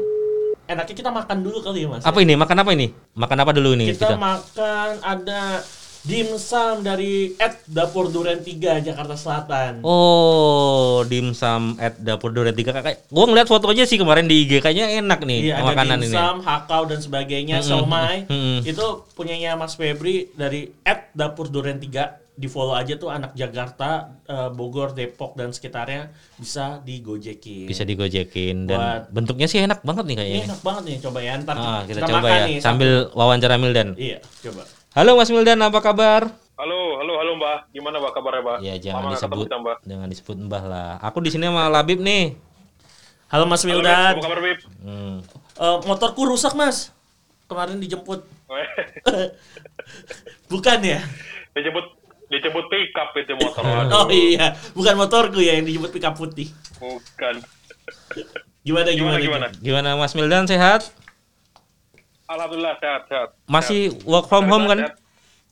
enaknya 0.69 0.95
kita 0.95 1.09
makan 1.09 1.37
dulu 1.41 1.57
kali 1.59 1.83
ya 1.83 1.87
mas. 1.89 2.05
Apa 2.05 2.21
ini? 2.21 2.37
Makan 2.37 2.57
apa 2.61 2.71
ini? 2.71 2.93
Makan 3.17 3.37
apa 3.41 3.51
dulu 3.51 3.73
ini 3.73 3.89
kita, 3.89 4.05
kita? 4.05 4.15
makan 4.15 4.89
ada 5.01 5.65
dimsum 5.99 6.79
dari 6.79 7.35
at 7.35 7.59
dapur 7.67 8.07
duren 8.07 8.39
3 8.39 8.79
Jakarta 8.79 9.19
Selatan. 9.19 9.83
Oh, 9.83 11.03
dimsum 11.03 11.75
at 11.75 11.99
dapur 11.99 12.31
duren 12.31 12.55
tiga 12.55 12.71
kakak. 12.71 13.03
Gua 13.09 13.27
ngeliat 13.27 13.49
fotonya 13.49 13.83
sih 13.83 13.99
kemarin 13.99 14.23
di 14.23 14.47
IG 14.47 14.63
kayaknya 14.63 15.03
enak 15.03 15.19
nih 15.21 15.51
Iya 15.51 15.53
ada 15.59 15.65
makanan 15.67 15.97
ini. 15.99 16.07
dimsum, 16.07 16.35
hakau 16.39 16.81
dan 16.87 16.99
sebagainya, 17.01 17.59
Mm-mm, 17.59 17.67
somai. 17.67 18.17
mm-mm. 18.29 18.63
Itu 18.63 19.03
punyanya 19.11 19.59
Mas 19.59 19.75
Febri 19.75 20.31
dari 20.33 20.71
at 20.85 21.11
dapur 21.11 21.51
duren 21.51 21.81
3 21.81 22.28
di 22.39 22.47
follow 22.47 22.71
aja 22.71 22.95
tuh 22.95 23.11
anak 23.11 23.35
Jakarta, 23.35 24.15
eh, 24.23 24.47
Bogor, 24.49 24.95
Depok 24.95 25.35
dan 25.35 25.51
sekitarnya 25.51 26.07
bisa 26.39 26.79
digojekin. 26.79 27.67
Bisa 27.67 27.83
digojekin 27.83 28.63
dan 28.63 28.79
Buat- 28.79 29.05
bentuknya 29.11 29.43
sih 29.45 29.59
enak 29.59 29.83
banget 29.83 30.07
nih 30.07 30.15
kayaknya. 30.15 30.39
Ini 30.39 30.47
enak 30.47 30.61
banget 30.63 30.83
nih, 30.85 30.97
coba 31.03 31.19
ya. 31.19 31.33
Ntar 31.35 31.55
Ah, 31.55 31.81
kita, 31.83 31.99
kita, 31.99 32.07
coba 32.07 32.19
makan 32.21 32.31
ya 32.31 32.45
nih. 32.47 32.57
sambil 32.63 32.91
wawancara 33.11 33.59
Mildan. 33.59 33.89
Iya, 33.93 34.23
coba. 34.41 34.63
Halo 34.89 35.11
Mas 35.13 35.29
Mildan, 35.29 35.59
apa 35.59 35.79
kabar? 35.79 36.21
Halo, 36.55 36.79
halo, 36.97 37.13
halo 37.13 37.31
Mbak. 37.35 37.57
Gimana 37.71 37.95
Mbak 37.99 38.11
kabarnya 38.13 38.41
Mbak? 38.41 38.57
Ya 38.61 38.73
jangan 38.77 38.99
nggak 39.01 39.15
disebut, 39.17 39.45
kita, 39.45 39.57
Mbak. 39.59 39.77
jangan 39.83 40.07
disebut 40.07 40.37
Mbah 40.39 40.63
lah. 40.65 40.91
Aku 41.01 41.17
di 41.19 41.29
sini 41.29 41.43
sama 41.43 41.67
Labib 41.67 41.99
nih. 41.99 42.39
Halo 43.27 43.43
Mas 43.45 43.61
Halo, 43.61 43.67
Beb. 43.69 43.83
Wildan. 43.83 44.13
Apa 44.13 44.23
kabar 44.23 44.39
Bib? 44.39 44.59
Hmm. 44.79 45.17
Eh, 45.59 45.77
motorku 45.85 46.23
rusak 46.23 46.55
Mas. 46.55 46.95
Kemarin 47.45 47.77
dijemput. 47.77 48.23
Bukan 50.47 50.79
ya? 50.81 51.03
dijemput 51.51 51.98
dijemput 52.29 52.65
pickup 52.67 53.09
itu 53.13 53.33
motor. 53.35 53.63
Oh 53.97 54.07
iya, 54.07 54.53
bukan 54.71 54.95
motorku 54.95 55.39
ya 55.39 55.53
yang 55.53 55.65
dijemput 55.65 55.89
pickup 55.89 56.13
putih. 56.13 56.49
Bukan. 56.77 57.41
Gimana 58.61 58.89
Gimana 58.91 59.17
gimana? 59.17 59.17
gimana? 59.19 59.47
Gimana 59.59 59.89
Mas 59.95 60.13
Mildan 60.13 60.45
sehat? 60.45 60.93
Alhamdulillah 62.27 62.77
sehat 62.77 63.01
sehat. 63.07 63.29
Masih 63.45 63.89
Sehat. 63.89 64.05
work 64.05 64.25
from 64.25 64.45
home 64.45 64.65
kan? 64.65 64.93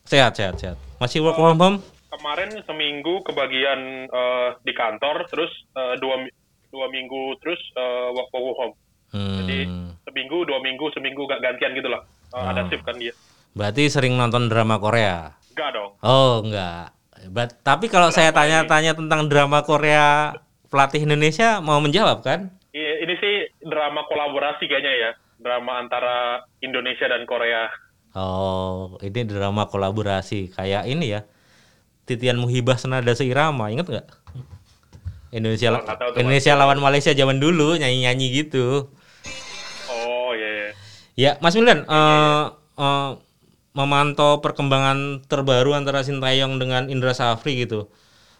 Sehat, 0.05 0.33
sehat, 0.33 0.55
sehat. 0.55 0.77
Masih 0.97 1.19
work 1.19 1.35
from 1.35 1.57
home? 1.57 1.77
Kemarin 2.07 2.53
seminggu 2.63 3.19
kebagian 3.21 3.79
eh, 4.05 4.49
di 4.61 4.71
kantor, 4.71 5.25
terus 5.27 5.49
eh, 5.73 5.97
dua 5.97 6.21
dua 6.69 6.85
minggu 6.87 7.35
terus 7.41 7.59
eh, 7.73 8.07
work 8.11 8.29
from 8.29 8.43
home. 8.53 8.75
Jadi 9.09 9.57
Hmm. 9.65 9.95
seminggu 10.03 10.43
dua 10.43 10.59
minggu 10.59 10.91
seminggu 10.91 11.23
gak 11.25 11.39
gantian 11.39 11.71
gitu 11.73 11.87
lah. 11.87 12.03
Ada 12.29 12.61
Oh. 12.61 12.67
shift 12.67 12.83
kan 12.83 12.99
dia. 12.99 13.15
Berarti 13.55 13.87
sering 13.87 14.13
nonton 14.13 14.45
drama 14.45 14.77
Korea? 14.77 15.31
Enggak 15.57 15.73
dong. 15.73 15.91
Oh, 16.05 16.45
enggak. 16.45 16.93
But, 17.33 17.49
tapi 17.65 17.89
kalau 17.89 18.13
saya 18.13 18.29
tanya-tanya 18.29 18.93
tentang 18.93 19.25
drama 19.25 19.65
Korea 19.65 20.37
pelatih 20.69 21.01
Indonesia 21.01 21.57
mau 21.65 21.81
menjawab 21.81 22.21
kan? 22.21 22.53
Ini 22.77 23.13
sih 23.17 23.35
drama 23.65 24.05
kolaborasi 24.05 24.69
kayaknya 24.69 24.93
ya. 24.93 25.11
Drama 25.41 25.81
antara 25.81 26.45
Indonesia 26.61 27.09
dan 27.09 27.25
Korea. 27.25 27.73
Oh, 28.13 29.01
ini 29.01 29.25
drama 29.25 29.65
kolaborasi 29.65 30.53
kayak 30.53 30.85
ini 30.85 31.17
ya. 31.17 31.25
Titian 32.05 32.37
Muhibah 32.37 32.77
Senada 32.77 33.17
Seirama, 33.17 33.73
inget 33.73 33.89
nggak? 33.89 34.07
Indonesia 35.33 35.73
Oh, 35.73 35.81
tahu 35.83 36.21
Indonesia 36.21 36.53
lawan 36.53 36.77
Malaysia 36.77 37.17
zaman 37.17 37.41
dulu 37.41 37.81
nyanyi-nyanyi 37.81 38.45
gitu. 38.45 38.93
Oh 39.89 40.31
iya. 40.37 40.49
iya. 40.53 40.69
Ya, 41.17 41.31
Mas 41.41 41.57
Mildan, 41.57 41.81
eh, 41.81 42.45
eh, 42.77 43.11
memantau 43.77 44.41
perkembangan 44.41 45.21
terbaru 45.29 45.77
antara 45.77 46.01
Sintayong 46.01 46.57
dengan 46.57 46.89
Indra 46.89 47.13
Safri 47.13 47.61
gitu. 47.61 47.93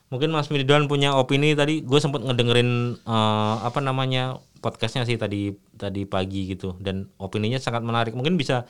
Mungkin 0.10 0.34
Mas 0.34 0.50
Mildan 0.50 0.90
punya 0.90 1.14
opini 1.14 1.54
tadi. 1.54 1.86
Gue 1.86 2.02
sempat 2.02 2.26
ngedengerin 2.26 2.98
eh, 2.98 3.56
apa 3.62 3.78
namanya 3.78 4.42
podcastnya 4.58 5.06
sih 5.06 5.22
tadi 5.22 5.54
tadi 5.78 6.10
pagi 6.10 6.50
gitu 6.50 6.74
dan 6.82 7.14
opininya 7.22 7.62
sangat 7.62 7.86
menarik. 7.86 8.18
Mungkin 8.18 8.34
bisa 8.34 8.66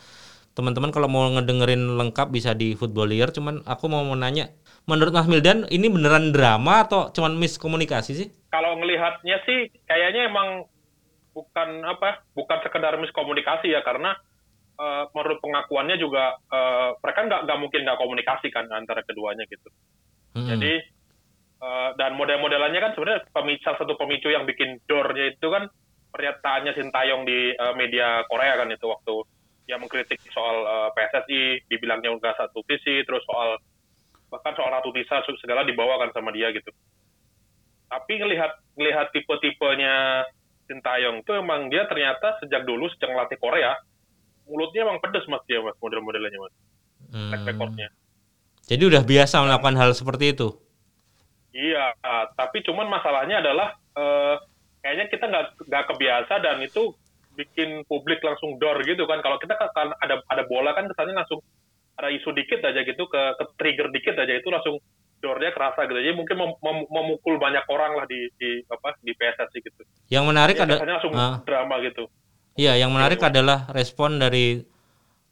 teman-teman 0.58 0.90
kalau 0.92 1.08
mau 1.08 1.30
ngedengerin 1.32 1.96
lengkap 1.96 2.28
bisa 2.34 2.52
di 2.52 2.76
Footballier. 2.76 3.32
Cuman 3.32 3.64
aku 3.64 3.88
mau 3.88 4.04
nanya, 4.18 4.52
menurut 4.90 5.16
Mas 5.16 5.30
Mildan 5.30 5.70
ini 5.72 5.88
beneran 5.88 6.36
drama 6.36 6.84
atau 6.84 7.14
cuman 7.14 7.38
miskomunikasi 7.40 8.12
sih? 8.12 8.28
Kalau 8.52 8.76
ngelihatnya 8.82 9.40
sih 9.48 9.72
kayaknya 9.88 10.28
emang 10.28 10.68
bukan 11.32 11.86
apa, 11.86 12.26
bukan 12.34 12.58
sekedar 12.66 12.98
miskomunikasi 12.98 13.70
ya 13.70 13.86
karena 13.86 14.18
eh, 14.78 15.04
menurut 15.12 15.40
pengakuannya 15.42 15.98
juga 15.98 16.38
eh, 16.38 16.90
mereka 17.02 17.20
nggak 17.26 17.42
nggak 17.50 17.60
mungkin 17.60 17.82
nggak 17.84 18.00
komunikasi 18.00 18.48
kan 18.54 18.70
antara 18.70 19.02
keduanya 19.04 19.44
gitu. 19.50 19.70
Hmm. 20.38 20.48
Jadi 20.48 20.74
eh, 21.62 21.90
dan 21.98 22.14
model-modelannya 22.14 22.80
kan 22.80 22.92
sebenarnya 22.94 23.26
pemicu 23.34 23.66
satu 23.66 23.94
pemicu 23.98 24.30
yang 24.30 24.46
bikin 24.46 24.78
door-nya 24.86 25.34
itu 25.34 25.48
kan 25.50 25.68
pernyataannya 26.14 26.74
Sintayong 26.78 27.24
di 27.26 27.54
eh, 27.54 27.74
media 27.76 28.24
Korea 28.30 28.56
kan 28.58 28.70
itu 28.72 28.86
waktu 28.86 29.16
dia 29.68 29.76
mengkritik 29.76 30.22
soal 30.32 30.64
eh, 30.64 30.90
PSSI, 30.96 31.68
dibilangnya 31.68 32.16
nggak 32.16 32.40
satu 32.40 32.64
visi, 32.64 33.04
terus 33.04 33.26
soal 33.28 33.60
bahkan 34.28 34.56
soal 34.56 34.72
Ratu 34.72 34.92
Tisa 34.92 35.24
segala 35.40 35.64
dibawakan 35.64 36.12
sama 36.12 36.32
dia 36.32 36.52
gitu. 36.52 36.72
Tapi 37.88 38.14
ngelihat 38.20 38.52
ngelihat 38.76 39.12
tipe-tipenya 39.16 40.28
Sintayong 40.68 41.24
itu 41.24 41.32
emang 41.32 41.72
dia 41.72 41.88
ternyata 41.88 42.36
sejak 42.44 42.68
dulu 42.68 42.92
sejak 42.92 43.08
ngelatih 43.08 43.40
Korea 43.40 43.72
mulutnya 44.48 44.84
emang 44.84 44.98
pedes 44.98 45.28
mas 45.28 45.44
dia 45.46 45.60
mas 45.60 45.76
model-modelnya 45.78 46.40
mas 46.40 46.54
Hmm. 47.08 47.30
track 47.30 47.46
recordnya. 47.46 47.88
Jadi 48.66 48.84
udah 48.84 49.00
biasa 49.02 49.40
melakukan 49.40 49.76
hal 49.76 49.92
seperti 49.94 50.36
itu. 50.36 50.60
Iya, 51.52 51.96
tapi 52.34 52.62
cuman 52.62 52.86
masalahnya 52.86 53.40
adalah 53.40 53.74
eh, 53.94 54.36
kayaknya 54.80 55.06
kita 55.08 55.26
nggak 55.26 55.46
nggak 55.66 55.86
kebiasa 55.88 56.34
dan 56.38 56.60
itu 56.60 56.94
bikin 57.34 57.82
publik 57.86 58.20
langsung 58.20 58.58
door 58.58 58.78
gitu 58.82 59.06
kan. 59.06 59.22
Kalau 59.22 59.38
kita 59.38 59.56
kan 59.56 59.70
kan 59.72 59.90
ada 59.98 60.20
ada 60.22 60.44
bola 60.44 60.74
kan 60.74 60.86
kesannya 60.86 61.16
langsung 61.16 61.40
ada 61.96 62.10
isu 62.10 62.30
dikit 62.30 62.62
aja 62.62 62.82
gitu 62.82 63.08
ke, 63.08 63.22
ke 63.34 63.44
trigger 63.56 63.90
dikit 63.90 64.14
aja 64.14 64.34
itu 64.34 64.50
langsung 64.50 64.78
doornya 65.18 65.50
kerasa 65.50 65.90
gitu. 65.90 65.98
Jadi 65.98 66.14
mungkin 66.14 66.38
mem- 66.38 66.60
mem- 66.62 66.90
memukul 66.92 67.42
banyak 67.42 67.66
orang 67.66 67.98
lah 67.98 68.06
di 68.06 68.30
di 68.38 68.62
apa 68.68 68.94
di 69.02 69.14
PSSI 69.14 69.60
gitu. 69.64 69.82
Yang 70.10 70.26
menarik 70.28 70.56
Ya, 70.58 70.66
ada 70.66 70.76
langsung 70.78 71.14
Ah. 71.16 71.42
drama 71.42 71.82
gitu. 71.82 72.06
Iya, 72.58 72.74
yang 72.76 72.90
menarik 72.90 73.22
Iya. 73.22 73.30
adalah 73.32 73.60
respon 73.72 74.18
dari 74.18 74.66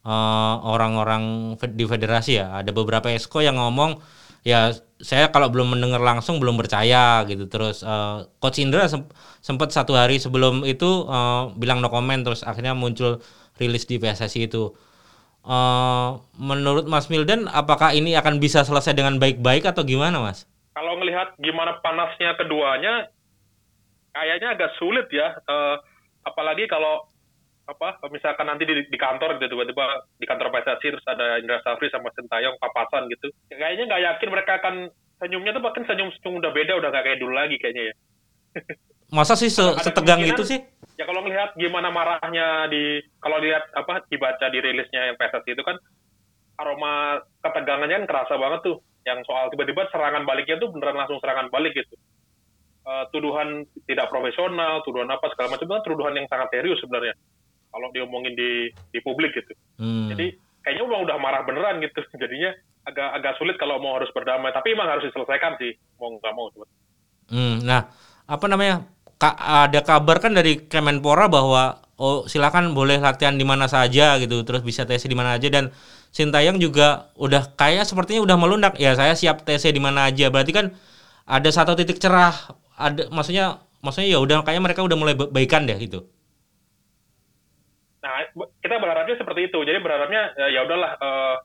eh, 0.06 0.54
orang-orang 0.62 1.22
fe- 1.58 1.74
di 1.74 1.82
federasi 1.82 2.38
ya. 2.38 2.62
Ada 2.62 2.70
beberapa 2.70 3.10
esko 3.10 3.42
yang 3.42 3.58
ngomong, 3.58 3.98
ya 4.46 4.70
saya 5.02 5.34
kalau 5.34 5.50
belum 5.50 5.74
mendengar 5.74 5.98
langsung 5.98 6.38
belum 6.38 6.54
percaya 6.54 7.26
gitu. 7.26 7.50
Terus 7.50 7.82
eh, 7.82 8.16
Coach 8.38 8.62
Indra 8.62 8.86
sem- 8.86 9.10
sempat 9.42 9.74
satu 9.74 9.98
hari 9.98 10.22
sebelum 10.22 10.62
itu 10.62 10.86
eh, 11.04 11.42
bilang 11.58 11.82
no 11.82 11.90
comment, 11.90 12.22
terus 12.22 12.46
akhirnya 12.46 12.78
muncul 12.78 13.18
rilis 13.58 13.82
di 13.84 13.98
PSSI 13.98 14.46
itu. 14.46 14.70
Eh, 15.42 16.08
menurut 16.38 16.86
Mas 16.86 17.10
Mildan, 17.10 17.50
apakah 17.50 17.90
ini 17.90 18.14
akan 18.14 18.38
bisa 18.38 18.62
selesai 18.62 18.94
dengan 18.94 19.18
baik-baik 19.18 19.66
atau 19.66 19.82
gimana, 19.82 20.22
Mas? 20.22 20.46
kalau 20.70 20.92
ngelihat 21.00 21.32
gimana 21.40 21.80
panasnya 21.80 22.36
keduanya, 22.36 23.08
kayaknya 24.12 24.48
agak 24.54 24.70
sulit 24.76 25.08
ya. 25.08 25.34
Eh, 25.34 25.76
apalagi 26.22 26.68
kalau 26.68 27.10
apa 27.66 27.98
misalkan 28.14 28.46
nanti 28.46 28.62
di, 28.62 28.86
di 28.86 28.98
kantor 28.98 29.42
gitu 29.42 29.58
tiba-tiba 29.58 30.06
di 30.22 30.26
kantor 30.26 30.54
PSSI 30.54 30.88
terus 30.94 31.06
ada 31.10 31.42
Indra 31.42 31.58
Safri 31.66 31.90
sama 31.90 32.14
Sintayong 32.14 32.62
papasan 32.62 33.10
gitu. 33.10 33.34
Kayaknya 33.50 33.84
nggak 33.90 34.02
yakin 34.06 34.28
mereka 34.30 34.52
akan 34.62 34.74
senyumnya 35.18 35.50
tuh 35.50 35.62
bahkan 35.66 35.82
senyum 35.82 36.14
senyum 36.22 36.38
udah 36.38 36.52
beda 36.54 36.78
udah 36.78 36.88
nggak 36.94 37.04
kayak 37.10 37.18
dulu 37.18 37.34
lagi 37.34 37.58
kayaknya 37.58 37.90
ya. 37.90 37.94
Masa 39.10 39.34
sih 39.34 39.50
se- 39.50 39.76
setegang 39.82 40.22
kemungkinan- 40.22 40.38
itu 40.38 40.42
sih? 40.46 40.58
Ya 40.94 41.04
kalau 41.04 41.26
ngelihat 41.26 41.58
gimana 41.58 41.90
marahnya 41.90 42.70
di 42.70 43.02
kalau 43.18 43.42
lihat 43.42 43.66
apa 43.74 44.06
dibaca 44.06 44.46
di 44.46 44.58
rilisnya 44.62 45.12
yang 45.12 45.16
PSSI 45.18 45.58
itu 45.58 45.62
kan 45.66 45.76
aroma 46.56 47.20
ketegangannya 47.42 48.06
kan 48.06 48.08
kerasa 48.08 48.34
banget 48.38 48.62
tuh 48.62 48.76
yang 49.04 49.20
soal 49.26 49.50
tiba-tiba 49.50 49.90
serangan 49.90 50.22
baliknya 50.22 50.56
tuh 50.62 50.70
beneran 50.70 50.96
langsung 51.02 51.18
serangan 51.18 51.50
balik 51.50 51.74
gitu. 51.74 51.98
Eh, 52.86 53.04
tuduhan 53.10 53.66
tidak 53.90 54.06
profesional, 54.06 54.78
tuduhan 54.86 55.10
apa 55.10 55.26
segala 55.34 55.58
macam 55.58 55.66
itu 55.66 55.74
kan 55.74 55.82
tuduhan 55.82 56.14
yang 56.14 56.26
sangat 56.30 56.48
serius 56.54 56.78
sebenarnya 56.78 57.18
kalau 57.76 57.92
diomongin 57.92 58.32
di 58.32 58.72
di 58.72 58.98
publik 59.04 59.36
gitu. 59.36 59.52
Hmm. 59.76 60.08
Jadi 60.08 60.32
kayaknya 60.64 60.88
udah 60.88 60.98
udah 61.04 61.16
marah 61.20 61.44
beneran 61.44 61.84
gitu. 61.84 62.00
Jadinya 62.22 62.56
agak 62.88 63.08
agak 63.20 63.32
sulit 63.36 63.60
kalau 63.60 63.76
mau 63.76 64.00
harus 64.00 64.08
berdamai. 64.16 64.56
Tapi 64.56 64.72
emang 64.72 64.88
harus 64.88 65.04
diselesaikan 65.04 65.60
sih 65.60 65.76
mau 66.00 66.16
nggak 66.16 66.32
mau. 66.32 66.48
Hmm, 67.28 67.60
nah, 67.60 67.92
apa 68.24 68.46
namanya? 68.48 68.88
Ka- 69.16 69.68
ada 69.68 69.80
kabar 69.80 70.20
kan 70.20 70.32
dari 70.32 70.68
Kemenpora 70.68 71.28
bahwa 71.28 71.80
oh 71.96 72.28
silakan 72.28 72.76
boleh 72.76 73.00
latihan 73.00 73.32
di 73.36 73.44
mana 73.48 73.64
saja 73.64 74.20
gitu, 74.20 74.44
terus 74.44 74.60
bisa 74.60 74.84
TC 74.84 75.08
di 75.08 75.16
mana 75.16 75.36
aja 75.36 75.48
dan 75.48 75.72
Sintayong 76.16 76.56
juga 76.56 77.12
udah 77.20 77.52
kayak 77.60 77.84
sepertinya 77.84 78.24
udah 78.24 78.36
melunak. 78.40 78.72
Ya 78.80 78.96
saya 78.96 79.12
siap 79.12 79.44
TC 79.44 79.68
di 79.68 79.80
mana 79.84 80.08
aja. 80.08 80.32
Berarti 80.32 80.48
kan 80.48 80.72
ada 81.28 81.48
satu 81.52 81.76
titik 81.76 82.00
cerah. 82.00 82.32
Ada 82.76 83.12
maksudnya 83.12 83.60
maksudnya 83.84 84.16
ya 84.16 84.18
udah 84.24 84.40
kayak 84.40 84.64
mereka 84.64 84.80
udah 84.80 84.96
mulai 84.96 85.12
ba- 85.12 85.28
baikan 85.28 85.68
deh 85.68 85.76
gitu. 85.76 86.08
Kita 88.66 88.82
berharapnya 88.82 89.14
seperti 89.14 89.46
itu. 89.46 89.62
Jadi 89.62 89.78
berharapnya 89.78 90.34
ya, 90.34 90.50
ya 90.50 90.60
udahlah. 90.66 90.98
eh, 90.98 91.36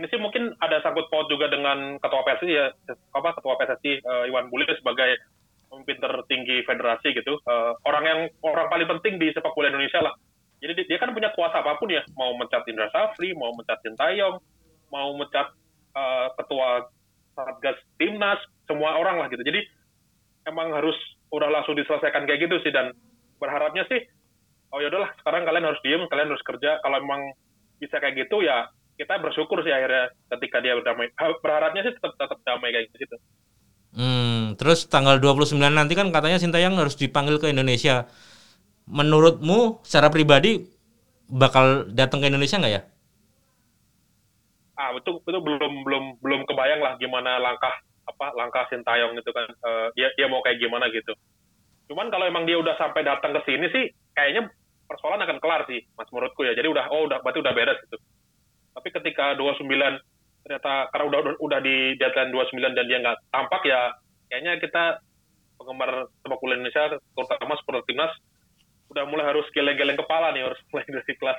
ini 0.00 0.06
sih 0.08 0.16
mungkin 0.16 0.56
ada 0.62 0.80
sangkut 0.80 1.12
paut 1.12 1.28
juga 1.28 1.52
dengan 1.52 2.00
ketua 2.00 2.22
PSSI 2.24 2.48
ya, 2.48 2.72
apa 3.12 3.36
ketua 3.36 3.60
PSSI 3.60 4.00
eh, 4.00 4.24
Iwan 4.32 4.48
Bule 4.48 4.64
sebagai 4.80 5.20
pemimpin 5.68 6.00
tertinggi 6.00 6.64
federasi 6.64 7.12
gitu. 7.12 7.36
Eh, 7.44 7.72
orang 7.84 8.04
yang 8.08 8.20
orang 8.40 8.72
paling 8.72 8.88
penting 8.88 9.20
di 9.20 9.28
sepak 9.36 9.52
bola 9.52 9.68
Indonesia 9.68 10.00
lah. 10.00 10.16
Jadi 10.64 10.88
dia, 10.88 10.96
kan 10.96 11.12
punya 11.12 11.32
kuasa 11.36 11.60
apa 11.60 11.76
pun 11.76 11.92
ya, 11.92 12.00
mau 12.16 12.32
mencat 12.36 12.64
Indra 12.68 12.88
Safri, 12.92 13.32
mau 13.36 13.52
mencat 13.52 13.80
Sintayong, 13.84 14.40
mau 14.88 15.12
mencat 15.20 15.52
eh, 15.92 16.28
ketua 16.40 16.88
Satgas 17.36 17.76
Timnas, 18.00 18.40
semua 18.64 18.96
orang 18.96 19.20
lah 19.20 19.28
gitu. 19.28 19.44
Jadi 19.44 19.60
emang 20.48 20.72
harus 20.72 20.96
udah 21.36 21.52
langsung 21.52 21.76
diselesaikan 21.76 22.24
kayak 22.24 22.48
gitu 22.48 22.56
sih 22.64 22.72
dan 22.72 22.96
berharapnya 23.36 23.84
sih 23.92 24.00
oh 24.74 24.78
ya 24.82 24.88
udahlah 24.92 25.10
sekarang 25.22 25.42
kalian 25.48 25.66
harus 25.68 25.80
diem 25.84 26.02
kalian 26.10 26.30
harus 26.32 26.44
kerja. 26.46 26.70
Kalau 26.82 26.96
emang 27.00 27.22
bisa 27.82 27.96
kayak 28.02 28.16
gitu 28.26 28.42
ya 28.44 28.68
kita 29.00 29.16
bersyukur 29.24 29.64
sih 29.64 29.72
akhirnya 29.72 30.12
ketika 30.36 30.60
dia 30.60 30.76
berdamai 30.76 31.08
Ha- 31.16 31.40
berharapnya 31.40 31.82
sih 31.88 31.92
tetap 31.96 32.12
tetap 32.20 32.38
damai 32.44 32.70
kayak 32.74 32.92
gitu 32.96 33.16
Hmm, 33.90 34.54
terus 34.54 34.86
tanggal 34.86 35.18
29 35.18 35.74
nanti 35.74 35.98
kan 35.98 36.14
katanya 36.14 36.38
Sintayong 36.38 36.78
harus 36.78 36.94
dipanggil 36.94 37.42
ke 37.42 37.50
Indonesia. 37.50 38.06
Menurutmu 38.90 39.82
secara 39.86 40.08
pribadi 40.14 40.66
bakal 41.30 41.90
datang 41.92 42.20
ke 42.22 42.28
Indonesia 42.32 42.58
nggak 42.60 42.74
ya? 42.74 42.82
ah 44.80 44.90
itu 44.96 45.10
itu 45.20 45.38
belum 45.46 45.72
belum 45.86 46.04
belum 46.24 46.40
kebayang 46.48 46.80
lah 46.80 46.96
gimana 46.96 47.36
langkah 47.42 47.74
apa 48.08 48.26
langkah 48.34 48.64
Sintayong 48.72 49.14
itu 49.18 49.30
kan. 49.30 49.46
Eh, 49.46 49.86
dia 49.98 50.08
dia 50.16 50.26
mau 50.30 50.40
kayak 50.42 50.58
gimana 50.62 50.88
gitu. 50.90 51.12
Cuman 51.90 52.08
kalau 52.12 52.26
emang 52.28 52.44
dia 52.48 52.58
udah 52.58 52.76
sampai 52.80 53.02
datang 53.06 53.32
ke 53.36 53.42
sini 53.48 53.66
sih 53.74 53.84
kayaknya 54.12 54.50
persoalan 54.86 55.22
akan 55.22 55.38
kelar 55.38 55.62
sih 55.70 55.80
mas 55.94 56.10
menurutku 56.10 56.42
ya. 56.42 56.52
Jadi 56.54 56.66
udah 56.66 56.90
oh 56.90 57.06
udah 57.06 57.22
berarti 57.22 57.40
udah 57.42 57.54
beres 57.54 57.78
gitu. 57.86 57.98
Tapi 58.74 58.88
ketika 58.90 59.34
29 59.34 59.66
ternyata 60.40 60.88
karena 60.90 61.04
udah 61.06 61.18
udah, 61.20 61.34
udah 61.38 61.60
di 61.60 61.94
deadline 62.00 62.32
29 62.32 62.76
dan 62.76 62.84
dia 62.88 62.98
nggak 63.04 63.18
tampak 63.28 63.62
ya 63.68 63.92
kayaknya 64.32 64.52
kita 64.56 64.82
penggemar 65.60 66.08
sepak 66.24 66.38
bola 66.40 66.54
Indonesia 66.56 66.96
terutama 66.96 67.52
supporter 67.60 67.84
timnas 67.84 68.12
udah 68.88 69.04
mulai 69.06 69.28
harus 69.28 69.44
geleng-geleng 69.52 70.00
kepala 70.00 70.32
nih 70.32 70.48
harus 70.48 70.58
mulai 70.72 70.86
dari 70.88 71.14
kelas. 71.14 71.38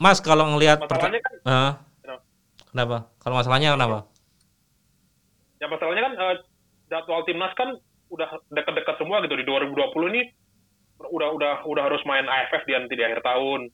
Mas 0.00 0.18
kalau 0.18 0.56
ngelihat 0.56 0.80
masalahnya 0.80 1.20
kan 1.20 1.34
Ah, 1.44 1.72
Kenapa? 2.70 3.10
Kalau 3.18 3.34
masalahnya 3.34 3.74
kenapa? 3.74 4.06
ya 5.60 5.66
masalahnya 5.68 6.02
kan 6.08 6.14
eh, 6.16 6.36
jadwal 6.88 7.20
timnas 7.28 7.52
kan 7.52 7.76
udah 8.10 8.28
dekat-dekat 8.50 8.96
semua 8.96 9.20
gitu. 9.26 9.34
Di 9.36 9.44
2020 9.44 10.12
ini 10.16 10.22
udah 11.02 11.28
udah 11.32 11.54
udah 11.64 11.82
harus 11.82 12.02
main 12.04 12.24
AFF 12.24 12.64
di 12.64 12.72
nanti 12.72 12.94
di 12.94 13.04
akhir 13.04 13.24
tahun. 13.24 13.72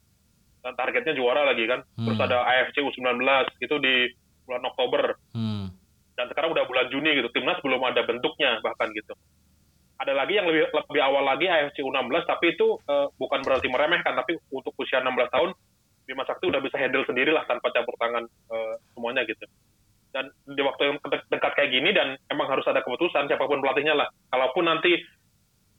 Dan 0.63 0.73
targetnya 0.75 1.15
juara 1.15 1.47
lagi 1.47 1.63
kan. 1.65 1.83
Terus 1.95 2.19
Hmm. 2.19 2.27
ada 2.27 2.39
AFC 2.45 2.79
U19 2.81 3.23
itu 3.61 3.77
di 3.79 3.95
bulan 4.45 4.63
Oktober. 4.65 5.03
Hmm. 5.33 5.71
dan 6.17 6.33
sekarang 6.33 6.49
udah 6.49 6.65
bulan 6.65 6.89
Juni 6.89 7.13
gitu. 7.13 7.29
Timnas 7.29 7.61
belum 7.61 7.77
ada 7.85 8.01
bentuknya 8.01 8.57
bahkan 8.65 8.89
gitu. 8.91 9.13
Ada 10.01 10.17
lagi 10.17 10.41
yang 10.41 10.49
lebih 10.49 10.65
lebih 10.73 11.03
awal 11.05 11.29
lagi 11.29 11.45
AFC 11.45 11.85
U16 11.85 12.25
tapi 12.25 12.57
itu 12.57 12.81
eh, 12.83 13.07
bukan 13.21 13.45
berarti 13.45 13.69
meremehkan 13.69 14.17
tapi 14.17 14.33
untuk 14.49 14.73
usia 14.81 15.05
16 15.05 15.13
tahun 15.29 15.53
Bima 16.09 16.25
Sakti 16.25 16.49
udah 16.49 16.65
bisa 16.65 16.81
handle 16.81 17.05
sendiri 17.05 17.37
lah 17.37 17.45
tanpa 17.45 17.69
campur 17.69 17.93
tangan 18.01 18.25
eh, 18.25 18.75
semuanya 18.97 19.29
gitu. 19.29 19.45
Dan 20.09 20.33
di 20.49 20.63
waktu 20.65 20.89
yang 20.89 20.97
de- 21.05 21.29
dekat 21.29 21.53
kayak 21.53 21.69
gini 21.69 21.93
dan 21.93 22.17
emang 22.33 22.49
harus 22.49 22.65
ada 22.65 22.81
keputusan 22.81 23.29
siapa 23.29 23.45
pun 23.45 23.61
pelatihnya 23.61 23.93
lah. 23.93 24.09
Kalaupun 24.33 24.65
nanti 24.65 24.97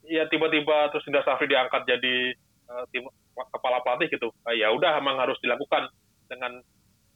ya 0.08 0.24
tiba-tiba 0.26 0.88
terus 0.90 1.04
Indra 1.06 1.22
Safri 1.22 1.46
diangkat 1.46 1.84
jadi 1.84 2.14
eh, 2.34 2.84
tim 2.90 3.04
kepala 3.52 3.84
pelatih 3.84 4.08
gitu 4.10 4.32
eh, 4.48 4.58
ya 4.58 4.72
udah 4.72 4.98
emang 4.98 5.16
harus 5.16 5.36
dilakukan 5.38 5.86
dengan 6.26 6.58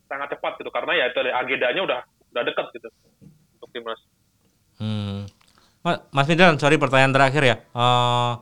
sangat 0.07 0.37
cepat 0.37 0.61
gitu 0.61 0.69
karena 0.69 0.93
ya 0.95 1.05
itu 1.09 1.19
agendanya 1.25 1.83
udah 1.83 2.01
udah 2.33 2.43
dekat 2.45 2.67
gitu 2.77 2.89
untuk 3.57 3.71
timnas 3.73 4.01
Hmm. 4.81 5.29
Ma- 5.85 6.03
Mas 6.11 6.27
Midran, 6.27 6.59
sorry 6.59 6.75
pertanyaan 6.75 7.15
terakhir 7.15 7.43
ya. 7.45 7.57
Eh, 7.61 8.33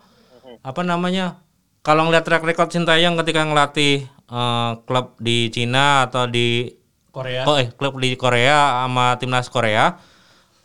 apa 0.60 0.80
namanya? 0.80 1.42
Kalau 1.80 2.06
ngeliat 2.08 2.24
track 2.24 2.44
record 2.44 2.72
Sintayong 2.72 3.18
ketika 3.20 3.44
ngelatih 3.44 4.04
eh, 4.08 4.70
klub 4.88 5.20
di 5.20 5.52
Cina 5.52 6.08
atau 6.08 6.24
di 6.24 6.70
Korea. 7.10 7.42
oh 7.44 7.58
eh 7.58 7.68
klub 7.74 7.98
di 7.98 8.14
Korea 8.14 8.86
sama 8.86 9.18
timnas 9.18 9.50
Korea. 9.52 9.98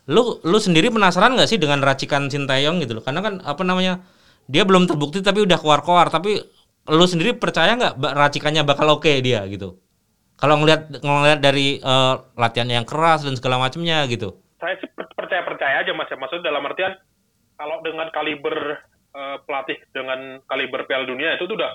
Lu 0.05 0.37
lu 0.45 0.57
sendiri 0.61 0.93
penasaran 0.93 1.33
nggak 1.33 1.49
sih 1.49 1.57
dengan 1.57 1.81
racikan 1.81 2.29
Sintayong 2.29 2.77
gitu 2.83 3.01
loh? 3.01 3.03
Karena 3.05 3.21
kan 3.25 3.33
apa 3.41 3.61
namanya? 3.65 4.05
Dia 4.45 4.61
belum 4.61 4.85
terbukti 4.85 5.25
tapi 5.25 5.41
udah 5.41 5.57
keluar-keluar, 5.57 6.13
tapi 6.13 6.37
lu 6.85 7.05
sendiri 7.09 7.33
percaya 7.33 7.73
nggak 7.73 7.97
racikannya 7.97 8.61
bakal 8.61 9.01
oke 9.01 9.09
dia 9.25 9.41
gitu? 9.49 9.81
Kalau 10.37 10.59
ngelihat 10.61 11.01
ngelihat 11.01 11.39
dari 11.41 11.79
eh, 11.79 12.15
latihan 12.37 12.69
yang 12.69 12.85
keras 12.87 13.23
dan 13.25 13.35
segala 13.39 13.57
macamnya 13.61 14.03
gitu. 14.11 14.35
saya 14.61 14.75
sih 14.81 14.89
per- 14.95 15.11
percaya-percaya 15.13 15.83
aja 15.83 15.91
mas 15.93 16.09
ya 16.09 16.17
maksudnya 16.17 16.49
dalam 16.49 16.63
artian 16.65 16.95
kalau 17.59 17.79
dengan 17.83 18.07
kaliber 18.11 18.57
eh, 19.15 19.37
pelatih 19.47 19.77
dengan 19.91 20.39
kaliber 20.47 20.87
Piala 20.87 21.05
Dunia 21.07 21.35
itu 21.35 21.45
tuh 21.47 21.55
udah 21.59 21.71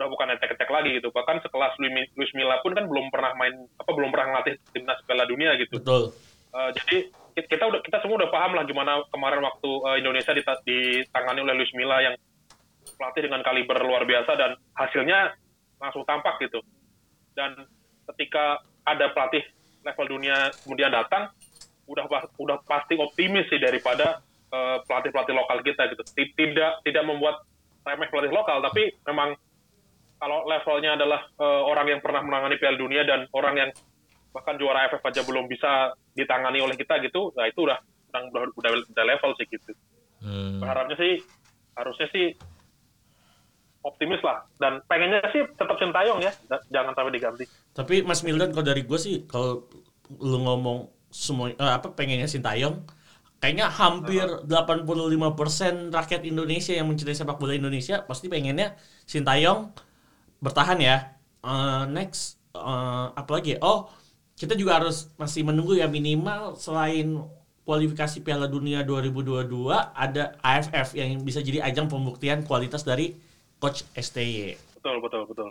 udah 0.00 0.08
bukan 0.08 0.28
etek-etek 0.34 0.70
lagi 0.72 0.90
gitu 0.98 1.08
bahkan 1.14 1.38
sekelas 1.44 1.76
Luis 1.78 1.92
Mi- 1.94 2.12
Luis 2.18 2.32
Milla 2.34 2.58
pun 2.64 2.72
kan 2.74 2.86
belum 2.88 3.12
pernah 3.12 3.32
main 3.38 3.54
apa 3.78 3.90
belum 3.92 4.10
pernah 4.10 4.26
ngelatih 4.34 4.54
timnas 4.74 4.98
Piala 5.06 5.24
Dunia 5.28 5.54
gitu 5.60 5.78
Betul. 5.78 6.02
Eh, 6.52 6.70
jadi 6.76 6.96
kita 7.52 7.68
udah 7.68 7.80
kita 7.84 8.00
semua 8.00 8.24
udah 8.24 8.30
paham 8.32 8.56
lah 8.56 8.64
gimana 8.64 9.04
kemarin 9.12 9.44
waktu 9.44 9.70
eh, 9.92 9.96
Indonesia 10.00 10.32
dita- 10.32 10.62
ditangani 10.64 11.44
oleh 11.44 11.54
Luis 11.60 11.72
Milla 11.76 12.00
yang 12.00 12.16
pelatih 12.96 13.28
dengan 13.28 13.44
kaliber 13.44 13.78
luar 13.84 14.08
biasa 14.08 14.32
dan 14.34 14.56
hasilnya 14.72 15.36
langsung 15.76 16.02
tampak 16.08 16.40
gitu. 16.40 16.64
Dan 17.36 17.68
ketika 18.12 18.64
ada 18.88 19.12
pelatih 19.12 19.44
level 19.84 20.06
dunia 20.18 20.50
kemudian 20.64 20.90
datang, 20.90 21.28
udah 21.86 22.08
udah 22.40 22.56
pasti 22.64 22.96
optimis 22.96 23.46
sih 23.52 23.60
daripada 23.60 24.24
eh, 24.50 24.78
pelatih-pelatih 24.88 25.34
lokal 25.36 25.58
kita 25.60 25.92
gitu. 25.92 26.02
Ti- 26.16 26.32
Tidak 26.32 26.82
tidak 26.88 27.04
membuat 27.04 27.44
remeh 27.82 28.08
pelatih 28.08 28.32
lokal, 28.32 28.62
tapi 28.62 28.94
memang 29.04 29.34
kalau 30.22 30.46
levelnya 30.46 30.94
adalah 30.94 31.26
eh, 31.26 31.62
orang 31.66 31.86
yang 31.92 32.00
pernah 32.00 32.22
menangani 32.22 32.56
Piala 32.56 32.78
Dunia 32.78 33.02
dan 33.02 33.26
orang 33.34 33.54
yang 33.58 33.70
bahkan 34.32 34.56
juara 34.56 34.88
AFF 34.88 35.04
aja 35.04 35.22
belum 35.22 35.46
bisa 35.46 35.92
ditangani 36.16 36.64
oleh 36.64 36.74
kita 36.74 36.98
gitu, 37.04 37.30
nah 37.36 37.44
itu 37.44 37.68
udah 37.68 37.78
udah 38.12 38.42
udah, 38.56 38.70
udah, 38.92 39.04
level 39.04 39.32
sih 39.36 39.46
gitu. 39.48 39.72
Hmm. 40.24 40.60
Berharapnya 40.60 40.96
sih 40.96 41.20
harusnya 41.76 42.08
sih 42.12 42.36
optimis 43.82 44.22
lah 44.22 44.46
dan 44.60 44.78
pengennya 44.86 45.24
sih 45.32 45.42
tetap 45.56 45.76
Sintayong 45.76 46.20
ya, 46.24 46.32
jangan 46.72 46.92
sampai 46.96 47.12
diganti. 47.12 47.44
Tapi 47.72 48.04
Mas 48.04 48.24
Mildan 48.24 48.52
kalau 48.52 48.66
dari 48.66 48.84
gue 48.84 48.98
sih 49.00 49.24
kalau 49.28 49.68
lu 50.20 50.38
ngomong 50.44 50.88
semua 51.12 51.52
eh, 51.52 51.72
apa 51.72 51.92
pengennya 51.92 52.28
Sintayong 52.28 52.84
kayaknya 53.42 53.68
hampir 53.68 54.22
85% 54.46 55.90
rakyat 55.90 56.22
Indonesia 56.22 56.72
yang 56.78 56.86
mencintai 56.86 57.16
sepak 57.16 57.42
bola 57.42 57.58
Indonesia 57.58 58.06
pasti 58.06 58.30
pengennya 58.30 58.78
Sintayong 59.04 59.74
bertahan 60.38 60.78
ya. 60.78 60.96
Eh, 61.42 61.84
next 61.90 62.38
eh, 62.54 63.06
apa 63.12 63.30
lagi? 63.34 63.58
Oh, 63.58 63.90
kita 64.42 64.58
juga 64.58 64.76
harus 64.76 65.06
masih 65.14 65.46
menunggu 65.46 65.72
ya 65.72 65.86
minimal 65.86 66.58
selain 66.58 67.22
kualifikasi 67.62 68.18
Piala 68.20 68.44
Dunia 68.44 68.82
2022 68.82 69.46
ada 69.94 70.34
AFF 70.42 70.98
yang 70.98 71.22
bisa 71.22 71.38
jadi 71.38 71.62
ajang 71.62 71.86
pembuktian 71.86 72.42
kualitas 72.42 72.82
dari 72.82 73.14
coach 73.56 73.86
STY. 73.94 74.58
Betul 74.74 74.98
betul 74.98 75.22
betul. 75.30 75.48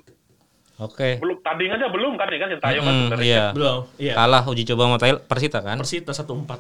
Oke. 0.75 1.21
Belum 1.21 1.39
tanding 1.39 1.71
aja 1.71 1.87
belum 1.87 2.17
kan 2.17 2.27
ya 2.27 2.37
kan 2.37 2.49
Sintayong 2.51 2.83
kan 2.83 2.91
Hmm, 2.91 3.01
sebenarnya. 3.07 3.23
iya. 3.23 3.43
Belum, 3.53 3.77
iya. 3.95 4.13
Kalah 4.13 4.43
uji 4.43 4.63
coba 4.67 4.81
sama 4.83 4.97
Thailand 4.99 5.21
Persita 5.23 5.59
kan? 5.61 5.77
Persita 5.79 6.11
1-4. 6.11 6.59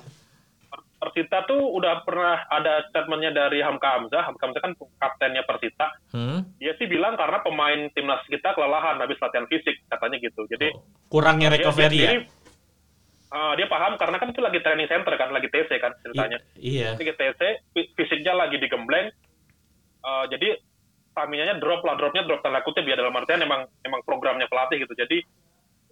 Persita 1.01 1.49
tuh 1.49 1.57
udah 1.57 2.05
pernah 2.05 2.45
ada 2.45 2.85
statementnya 2.93 3.33
dari 3.33 3.57
Hamka 3.57 3.89
Hamzah. 3.89 4.21
Hamka 4.21 4.45
Hamzah 4.45 4.61
kan 4.61 4.73
kaptennya 5.01 5.41
Persita. 5.49 5.89
Hmm. 6.13 6.45
Dia 6.61 6.77
sih 6.77 6.85
bilang 6.85 7.17
karena 7.17 7.41
pemain 7.41 7.89
timnas 7.97 8.21
kita 8.29 8.53
kelelahan 8.53 9.01
habis 9.01 9.17
latihan 9.17 9.49
fisik 9.49 9.81
katanya 9.89 10.21
gitu. 10.21 10.45
Jadi 10.45 10.69
kurangnya 11.09 11.49
dia- 11.49 11.57
recovery 11.57 11.89
dia, 11.89 12.05
ya. 12.05 12.11
dia, 12.13 12.21
uh, 13.33 13.53
dia 13.57 13.65
paham 13.65 13.97
karena 13.97 14.21
kan 14.21 14.29
itu 14.29 14.45
lagi 14.45 14.61
training 14.61 14.85
center 14.85 15.13
kan, 15.17 15.33
lagi 15.33 15.49
TC 15.49 15.71
kan 15.81 15.89
ceritanya. 16.05 16.37
I- 16.61 16.85
iya. 16.85 16.93
Lagi 16.93 17.13
TC, 17.17 17.41
fi- 17.73 17.89
fisiknya 17.97 18.37
lagi 18.37 18.61
digembleng. 18.61 19.09
Uh, 20.05 20.29
jadi 20.29 20.61
stamina-nya 21.17 21.57
drop 21.57 21.81
lah, 21.81 21.97
dropnya 21.97 22.29
drop 22.29 22.45
tanda 22.45 22.61
kutip 22.61 22.85
ya 22.85 22.93
dalam 22.93 23.17
artian 23.17 23.41
emang 23.41 23.65
emang 23.81 24.05
programnya 24.05 24.45
pelatih 24.45 24.85
gitu. 24.85 24.93
Jadi 24.93 25.17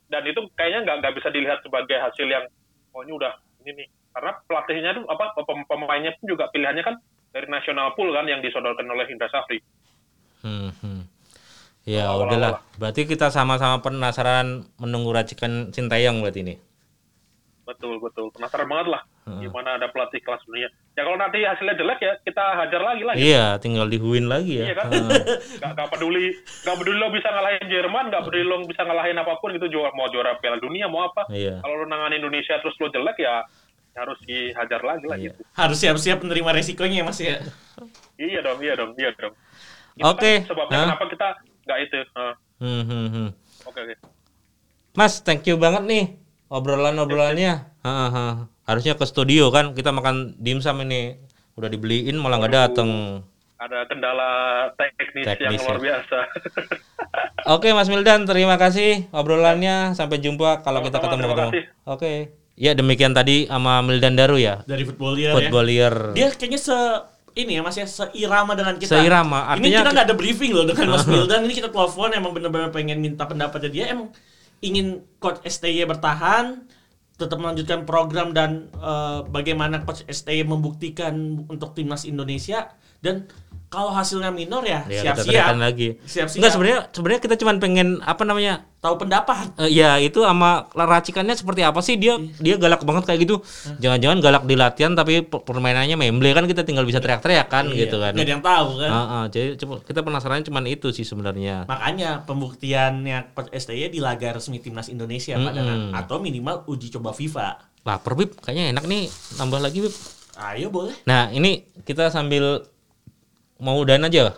dan 0.05 0.21
itu 0.21 0.37
kayaknya 0.53 0.85
nggak 0.85 0.97
nggak 1.01 1.13
bisa 1.17 1.33
dilihat 1.33 1.65
sebagai 1.65 1.97
hasil 1.97 2.29
yang 2.29 2.45
oh 2.93 3.01
ini 3.01 3.17
udah 3.17 3.33
ini 3.69 3.85
karena 4.09 4.31
pelatihnya 4.43 4.91
tuh 4.97 5.05
apa 5.05 5.37
pem- 5.37 5.67
pemainnya 5.69 6.11
pun 6.17 6.25
juga 6.27 6.49
pilihannya 6.49 6.83
kan 6.83 6.95
dari 7.29 7.45
national 7.45 7.93
pool 7.93 8.09
kan 8.09 8.25
yang 8.25 8.41
disodorkan 8.41 8.89
oleh 8.89 9.05
Indra 9.05 9.29
Safri. 9.29 9.61
Hmm, 10.41 10.73
hmm. 10.81 11.01
Ya 11.85 12.09
Awal-awal 12.09 12.27
udahlah. 12.27 12.51
lah. 12.57 12.61
Berarti 12.77 13.01
kita 13.05 13.29
sama-sama 13.29 13.79
penasaran 13.79 14.65
menunggu 14.77 15.09
racikan 15.09 15.69
Sintayong 15.69 16.21
berarti 16.21 16.41
ini. 16.43 16.55
Betul 17.65 18.01
betul 18.01 18.33
penasaran 18.33 18.65
banget 18.65 18.97
lah 18.97 19.01
Heeh. 19.29 19.45
gimana 19.45 19.77
ada 19.77 19.93
pelatih 19.93 20.17
kelas 20.25 20.41
dunia. 20.41 20.73
Ya 20.97 21.05
kalau 21.05 21.21
nanti 21.21 21.45
hasilnya 21.45 21.77
jelek 21.77 21.99
ya 22.01 22.13
kita 22.25 22.43
hajar 22.57 22.81
lagi 22.81 23.03
lah. 23.05 23.13
Iya, 23.13 23.45
tinggal 23.61 23.85
dihuin 23.85 24.25
lagi 24.25 24.57
ya. 24.57 24.73
Iya 24.73 24.75
kan? 24.75 24.89
Gak, 25.61 25.71
gak 25.77 25.89
peduli, 25.93 26.33
gak 26.65 26.75
peduli 26.81 26.97
lo 26.97 27.13
bisa 27.13 27.29
ngalahin 27.29 27.65
Jerman, 27.69 28.09
gak 28.09 28.25
peduli 28.25 28.41
lo 28.43 28.65
bisa 28.65 28.81
ngalahin 28.89 29.21
apa 29.21 29.37
pun 29.37 29.53
gitu 29.53 29.69
juara 29.69 29.93
mau 29.93 30.09
juara 30.09 30.33
Piala 30.41 30.57
Dunia 30.57 30.89
mau 30.89 31.05
apa. 31.05 31.29
Iya. 31.29 31.61
Kalau 31.61 31.75
lo 31.77 31.85
nangan 31.85 32.17
Indonesia 32.17 32.57
terus 32.57 32.73
lo 32.81 32.89
jelek 32.89 33.21
ya 33.21 33.45
harus 33.99 34.19
dihajar 34.23 34.81
lagi 34.81 35.05
lah 35.05 35.17
Iya. 35.17 35.25
gitu. 35.29 35.41
Harus 35.51 35.77
siap-siap 35.77 36.17
menerima 36.19 36.49
resikonya 36.55 36.95
ya 36.99 37.05
Mas 37.05 37.19
ya. 37.19 37.35
Iya 38.15 38.39
dong, 38.41 38.59
iya 38.59 38.73
dong, 38.73 38.91
iya 38.95 39.11
dong. 39.13 39.35
Oke. 39.99 40.33
kan 40.39 40.47
sebabnya 40.47 40.75
Hah? 40.77 40.85
kenapa 40.89 41.05
kita 41.07 41.27
nggak 41.65 41.79
itu. 41.81 41.97
Hmm, 42.59 42.83
hmm, 42.83 43.07
hmm. 43.09 43.27
Oke 43.65 43.79
oke. 43.81 43.95
Mas, 44.91 45.19
thank 45.19 45.43
you 45.43 45.55
banget 45.55 45.83
nih 45.83 46.05
obrolan-obrolannya. 46.49 47.53
Heeh. 47.79 48.31
Harusnya 48.63 48.93
ke 48.93 49.03
studio 49.03 49.49
kan 49.49 49.71
kita 49.71 49.89
makan 49.89 50.35
dimsum 50.35 50.79
ini. 50.81 51.19
Udah 51.53 51.67
dibeliin 51.67 52.15
malah 52.15 52.39
nggak 52.39 52.53
dateng. 52.53 53.21
Ada 53.59 53.83
kendala 53.85 54.31
teknis, 54.73 55.27
yang 55.27 55.35
Teknis, 55.35 55.59
luar 55.61 55.75
ya. 55.75 55.83
biasa. 55.83 56.17
Oke 57.49 57.75
Mas 57.75 57.91
Mildan, 57.91 58.23
terima 58.23 58.55
kasih 58.55 59.11
obrolannya. 59.11 59.91
Sampai 59.91 60.19
jumpa 60.19 60.63
kalau 60.63 60.79
kita 60.79 60.95
Sama-sama, 60.95 61.03
ketemu 61.03 61.19
terima 61.21 61.35
ketemu. 61.35 61.51
kasih. 61.51 61.63
Oke. 61.85 62.13
Ya 62.59 62.75
demikian 62.75 63.15
tadi 63.15 63.47
sama 63.47 63.79
Mildan 63.79 64.19
Daru 64.19 64.35
ya. 64.35 64.67
Dari 64.67 64.83
footballier 64.83 65.31
ya. 65.31 65.35
Footballier. 65.39 65.93
Dia 66.11 66.27
kayaknya 66.35 66.59
se 66.59 66.75
ini 67.39 67.55
ya 67.55 67.63
Mas 67.63 67.79
ya 67.79 67.87
seirama 67.87 68.51
dengan 68.51 68.75
kita. 68.75 68.99
Seirama, 68.99 69.55
ini 69.55 69.71
artinya- 69.71 69.79
kita 69.79 69.91
nggak 69.95 70.07
ada 70.11 70.15
briefing 70.19 70.51
loh 70.51 70.67
dengan 70.67 70.91
Mas 70.91 71.07
Mildan. 71.11 71.47
Ini 71.47 71.55
kita 71.55 71.71
telepon 71.71 72.11
emang 72.11 72.35
bener-bener 72.35 72.67
pengen 72.67 72.99
minta 72.99 73.23
pendapatnya 73.23 73.71
dia. 73.71 73.85
Emang 73.87 74.11
ingin 74.59 75.07
coach 75.23 75.39
STY 75.47 75.87
bertahan, 75.87 76.67
tetap 77.15 77.39
melanjutkan 77.39 77.87
program 77.87 78.35
dan 78.35 78.67
eh, 78.75 79.19
bagaimana 79.31 79.87
coach 79.87 80.03
STY 80.03 80.43
membuktikan 80.43 81.15
untuk 81.47 81.71
timnas 81.71 82.03
Indonesia 82.03 82.75
dan 82.99 83.23
kalau 83.69 83.89
hasilnya 83.89 84.29
minor 84.29 84.61
ya 84.61 84.81
Ya, 84.83 85.01
kita 85.05 85.21
siap-siap. 85.21 85.29
tanyakan 85.45 85.57
lagi. 85.61 85.89
Siap-siap. 86.01 86.37
Enggak 86.37 86.51
sebenarnya 86.51 86.79
sebenarnya 86.89 87.21
kita 87.21 87.35
cuma 87.37 87.51
pengen 87.55 87.87
apa 88.01 88.23
namanya? 88.23 88.65
Tahu 88.79 88.95
pendapat. 88.97 89.51
eh, 89.57 89.69
ya 89.69 89.95
itu 89.95 90.19
sama 90.19 90.65
racikannya 90.71 91.33
seperti 91.33 91.61
apa 91.61 91.77
sih 91.79 91.93
dia 91.93 92.15
dia 92.37 92.55
galak 92.55 92.81
banget 92.81 93.05
kayak 93.05 93.19
gitu. 93.21 93.43
Jangan-jangan 93.77 94.17
galak 94.19 94.43
di 94.43 94.55
latihan 94.55 94.91
tapi 94.93 95.21
pe- 95.21 95.37
permainannya 95.39 95.93
memble 95.95 96.31
kan 96.31 96.43
kita 96.43 96.63
tinggal 96.63 96.81
bisa 96.81 96.97
teriak-teriak 96.97 97.45
kan 97.45 97.67
Iya, 97.67 97.85
gitu 97.85 97.97
kan. 97.97 98.11
ada 98.11 98.23
yang 98.25 98.41
tahu 98.41 98.69
kan. 98.77 98.89
Heeh, 98.89 99.23
jadi 99.29 99.47
coba- 99.57 99.83
kita 99.83 99.99
penasaran 100.01 100.41
cuman 100.41 100.63
itu 100.65 100.89
sih 100.89 101.03
sebenarnya. 101.03 101.63
Makanya 101.65 102.23
pembuktiannya 102.23 103.31
STY 103.51 103.89
di 103.89 103.99
laga 103.99 104.33
resmi 104.33 104.57
timnas 104.57 104.87
Indonesia 104.87 105.35
pada 105.35 105.59
Mm-mm. 105.59 105.91
atau 105.93 106.17
minimal 106.17 106.65
uji 106.65 106.89
coba 106.89 107.11
FIFA. 107.11 107.47
Lapar 107.81 108.13
Bib, 108.13 108.35
kayaknya 108.37 108.73
enak 108.73 108.85
nih 108.85 109.07
nambah 109.35 109.59
lagi 109.59 109.79
Bib. 109.81 109.95
Ayo 110.37 110.67
boleh. 110.67 110.95
Nah, 111.03 111.27
ini 111.29 111.51
kita 111.81 112.07
sambil 112.07 112.63
mau 113.59 113.75
udahan 113.79 114.07
aja 114.07 114.31
lah. 114.31 114.35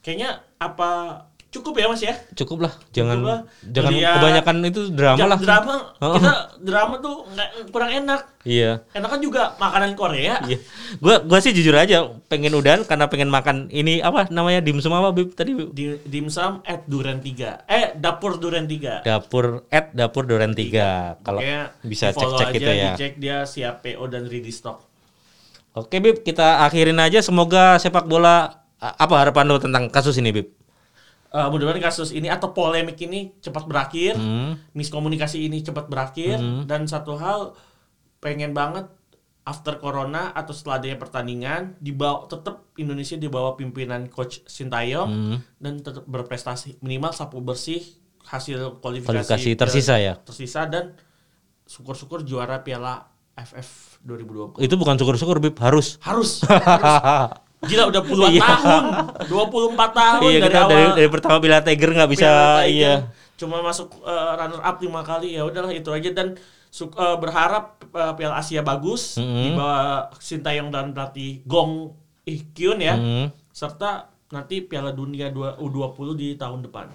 Kayaknya 0.00 0.40
apa 0.56 0.90
cukup 1.48 1.80
ya 1.80 1.86
Mas 1.88 2.04
ya? 2.04 2.12
Cukup 2.36 2.68
lah, 2.68 2.72
jangan 2.92 3.24
lah. 3.24 3.40
jangan 3.64 3.92
Dia- 3.92 4.20
kebanyakan 4.20 4.56
itu 4.68 4.82
drama 4.92 5.16
lah. 5.32 5.38
Drama, 5.40 5.74
kita 5.96 6.34
drama 6.60 6.94
tuh 7.00 7.24
nggak 7.32 7.48
kurang 7.72 7.90
enak. 7.92 8.20
Iya. 8.44 8.84
Enak 8.92 9.08
kan 9.08 9.20
juga 9.20 9.56
makanan 9.56 9.96
Korea. 9.96 10.40
Iya. 10.44 10.58
Gua 11.00 11.20
gua 11.24 11.38
sih 11.40 11.52
jujur 11.52 11.72
aja 11.76 12.08
pengen 12.28 12.52
udahan 12.52 12.84
karena 12.84 13.08
pengen 13.08 13.28
makan 13.32 13.68
ini 13.68 14.00
apa 14.00 14.28
namanya 14.28 14.60
dimsum 14.60 14.92
apa 14.92 15.12
Bib 15.12 15.36
tadi? 15.36 15.52
Di 15.72 16.00
dimsum 16.04 16.64
at 16.64 16.84
duren 16.88 17.20
3. 17.20 17.64
Eh, 17.68 17.96
dapur 17.96 18.40
duren 18.40 18.64
3. 18.64 19.04
Dapur 19.04 19.68
at 19.68 19.92
dapur 19.92 20.24
duren 20.24 20.52
3. 20.52 21.20
Kalau 21.24 21.40
bisa 21.84 22.12
cek-cek 22.12 22.48
gitu 22.56 22.70
ya. 22.72 22.92
Dicek 22.96 23.12
dia 23.20 23.44
siap 23.44 23.84
PO 23.84 24.04
dan 24.08 24.28
ready 24.28 24.52
stock. 24.52 24.87
Oke 25.78 26.02
Bib, 26.02 26.26
kita 26.26 26.66
akhirin 26.66 26.98
aja 26.98 27.22
semoga 27.22 27.78
sepak 27.78 28.10
bola 28.10 28.64
apa 28.78 29.14
harapan 29.14 29.46
lo 29.46 29.62
tentang 29.62 29.86
kasus 29.88 30.18
ini 30.18 30.34
Bib? 30.34 30.48
Eh, 31.28 31.48
mudah-mudahan 31.52 31.84
kasus 31.84 32.10
ini 32.10 32.32
atau 32.32 32.56
polemik 32.56 32.96
ini 32.98 33.36
cepat 33.38 33.68
berakhir, 33.68 34.16
Hmm. 34.16 34.56
miskomunikasi 34.72 35.44
ini 35.44 35.60
cepat 35.60 35.86
berakhir, 35.86 36.40
dan 36.64 36.88
satu 36.88 37.20
hal 37.20 37.52
pengen 38.18 38.56
banget 38.56 38.88
after 39.44 39.76
corona 39.76 40.32
atau 40.32 40.52
setelah 40.52 40.76
adanya 40.76 40.96
pertandingan 40.96 41.72
dibawa 41.80 42.28
tetap 42.28 42.68
Indonesia 42.76 43.16
di 43.16 43.28
bawah 43.28 43.56
pimpinan 43.56 44.08
coach 44.08 44.44
Sintayong 44.44 45.08
Hmm. 45.08 45.38
dan 45.56 45.80
tetap 45.80 46.04
berprestasi 46.04 46.80
minimal 46.80 47.12
sapu 47.12 47.40
bersih 47.40 47.80
hasil 48.28 48.80
kualifikasi, 48.84 49.24
Kualifikasi 49.24 49.50
tersisa 49.56 49.94
ya? 49.96 50.20
Tersisa 50.20 50.68
dan 50.68 50.96
syukur-syukur 51.64 52.24
juara 52.24 52.60
Piala 52.60 53.08
FF 53.36 53.87
2020. 54.08 54.64
Itu 54.64 54.74
bukan 54.74 54.96
syukur-syukur 54.96 55.36
Bib, 55.38 55.60
harus. 55.60 56.00
Harus, 56.00 56.40
harus. 56.48 57.36
Gila 57.58 57.90
udah 57.90 58.02
puluhan 58.02 58.32
Iya. 58.32 58.42
tahun, 58.46 58.84
24 59.26 59.90
tahun 59.92 60.20
iya, 60.24 60.38
dari 60.38 60.46
kita 60.46 60.58
awal. 60.58 60.70
dari, 60.70 60.84
dari 60.96 61.08
pertama 61.10 61.36
Piala 61.38 61.60
Tiger 61.60 61.90
nggak 61.92 62.10
bisa 62.10 62.30
Tiger. 62.62 62.70
iya. 62.70 62.92
Cuma 63.34 63.60
masuk 63.60 63.88
eh, 64.00 64.30
runner 64.34 64.62
up 64.62 64.76
lima 64.78 65.02
kali 65.02 65.34
ya 65.34 65.42
udahlah 65.42 65.70
itu 65.70 65.90
aja 65.90 66.10
dan 66.10 66.38
eh, 66.72 67.16
berharap 67.18 67.64
eh, 67.84 68.12
Piala 68.14 68.38
Asia 68.38 68.62
bagus 68.62 69.18
Mm-hmm. 69.18 69.42
di 69.42 69.48
bawah 69.52 70.06
Sintayong 70.16 70.70
dan 70.70 70.94
pelatih 70.94 71.42
Gong 71.44 71.90
Ih 72.24 72.46
Kyun 72.52 72.78
ya. 72.78 72.94
Hmm. 72.94 73.26
Serta 73.50 74.06
nanti 74.30 74.62
Piala 74.62 74.92
Dunia 74.92 75.32
2 75.32 75.58
U20 75.58 76.08
di 76.14 76.28
tahun 76.36 76.62
depan. 76.62 76.92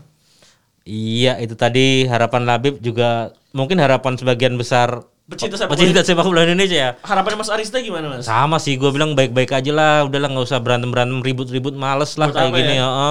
Iya, 0.84 1.39
itu 1.39 1.56
tadi 1.56 2.04
harapan 2.06 2.43
Labib 2.43 2.80
juga 2.80 3.32
mungkin 3.52 3.80
harapan 3.80 4.15
sebagian 4.15 4.56
besar 4.56 5.08
Pecinta 5.23 5.55
sepak 5.55 5.79
pecinta 5.79 6.03
sepak 6.03 6.27
bola 6.27 6.43
Indonesia 6.43 6.75
ya. 6.75 6.89
Harapannya 6.99 7.39
Mas 7.39 7.47
Arista 7.47 7.79
gimana 7.79 8.12
Mas? 8.12 8.27
Sama 8.27 8.59
sih, 8.59 8.75
gue 8.75 8.91
bilang 8.91 9.15
baik-baik 9.15 9.55
aja 9.55 9.71
lah. 9.71 9.93
Udahlah 10.03 10.27
nggak 10.27 10.45
usah 10.45 10.59
berantem 10.59 10.91
berantem 10.91 11.23
ribut-ribut, 11.23 11.71
males 11.71 12.12
lah 12.19 12.27
Buat 12.27 12.36
kayak 12.36 12.51
gini 12.59 12.75
ya? 12.75 12.83
ya. 12.83 13.09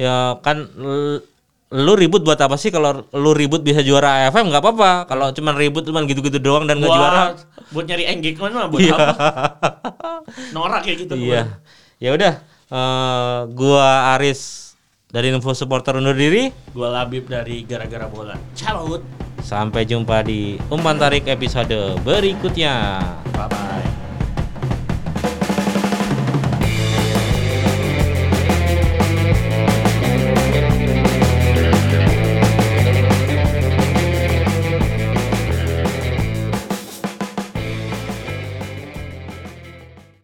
Ya 0.00 0.16
kan 0.40 0.64
lu 1.72 1.92
ribut 1.92 2.24
buat 2.24 2.40
apa 2.40 2.56
sih? 2.56 2.72
Kalau 2.72 3.04
lu 3.12 3.30
ribut 3.36 3.60
bisa 3.60 3.84
juara 3.84 4.24
AFM 4.24 4.48
nggak 4.48 4.64
apa-apa. 4.64 4.92
Kalau 5.04 5.28
cuman 5.30 5.54
ribut 5.54 5.84
cuman 5.84 6.08
gitu-gitu 6.08 6.40
doang 6.40 6.64
dan 6.64 6.80
nggak 6.80 6.88
juara. 6.88 7.36
Buat 7.68 7.84
nyari 7.84 8.04
engagement 8.08 8.52
mah 8.56 8.66
buat 8.72 8.80
Iya. 8.80 8.94
apa? 8.96 9.12
Norak 10.56 10.88
kayak 10.88 11.04
gitu. 11.04 11.14
Iya. 11.20 11.60
Ya 12.00 12.10
udah, 12.12 12.32
eh, 12.68 13.38
gua 13.52 14.16
Aris 14.16 14.72
dari 15.06 15.28
Info 15.28 15.52
Supporter 15.52 16.00
undur 16.00 16.16
diri. 16.16 16.48
Gua 16.72 16.88
Labib 16.88 17.28
dari 17.28 17.60
gara-gara 17.68 18.08
bola. 18.08 18.40
Cabut. 18.56 19.04
Sampai 19.42 19.84
jumpa 19.84 20.22
di 20.22 20.56
umpan 20.70 20.96
tarik 20.96 21.26
episode 21.26 21.98
berikutnya. 22.06 23.02
Bye 23.34 23.50
bye. 23.50 24.01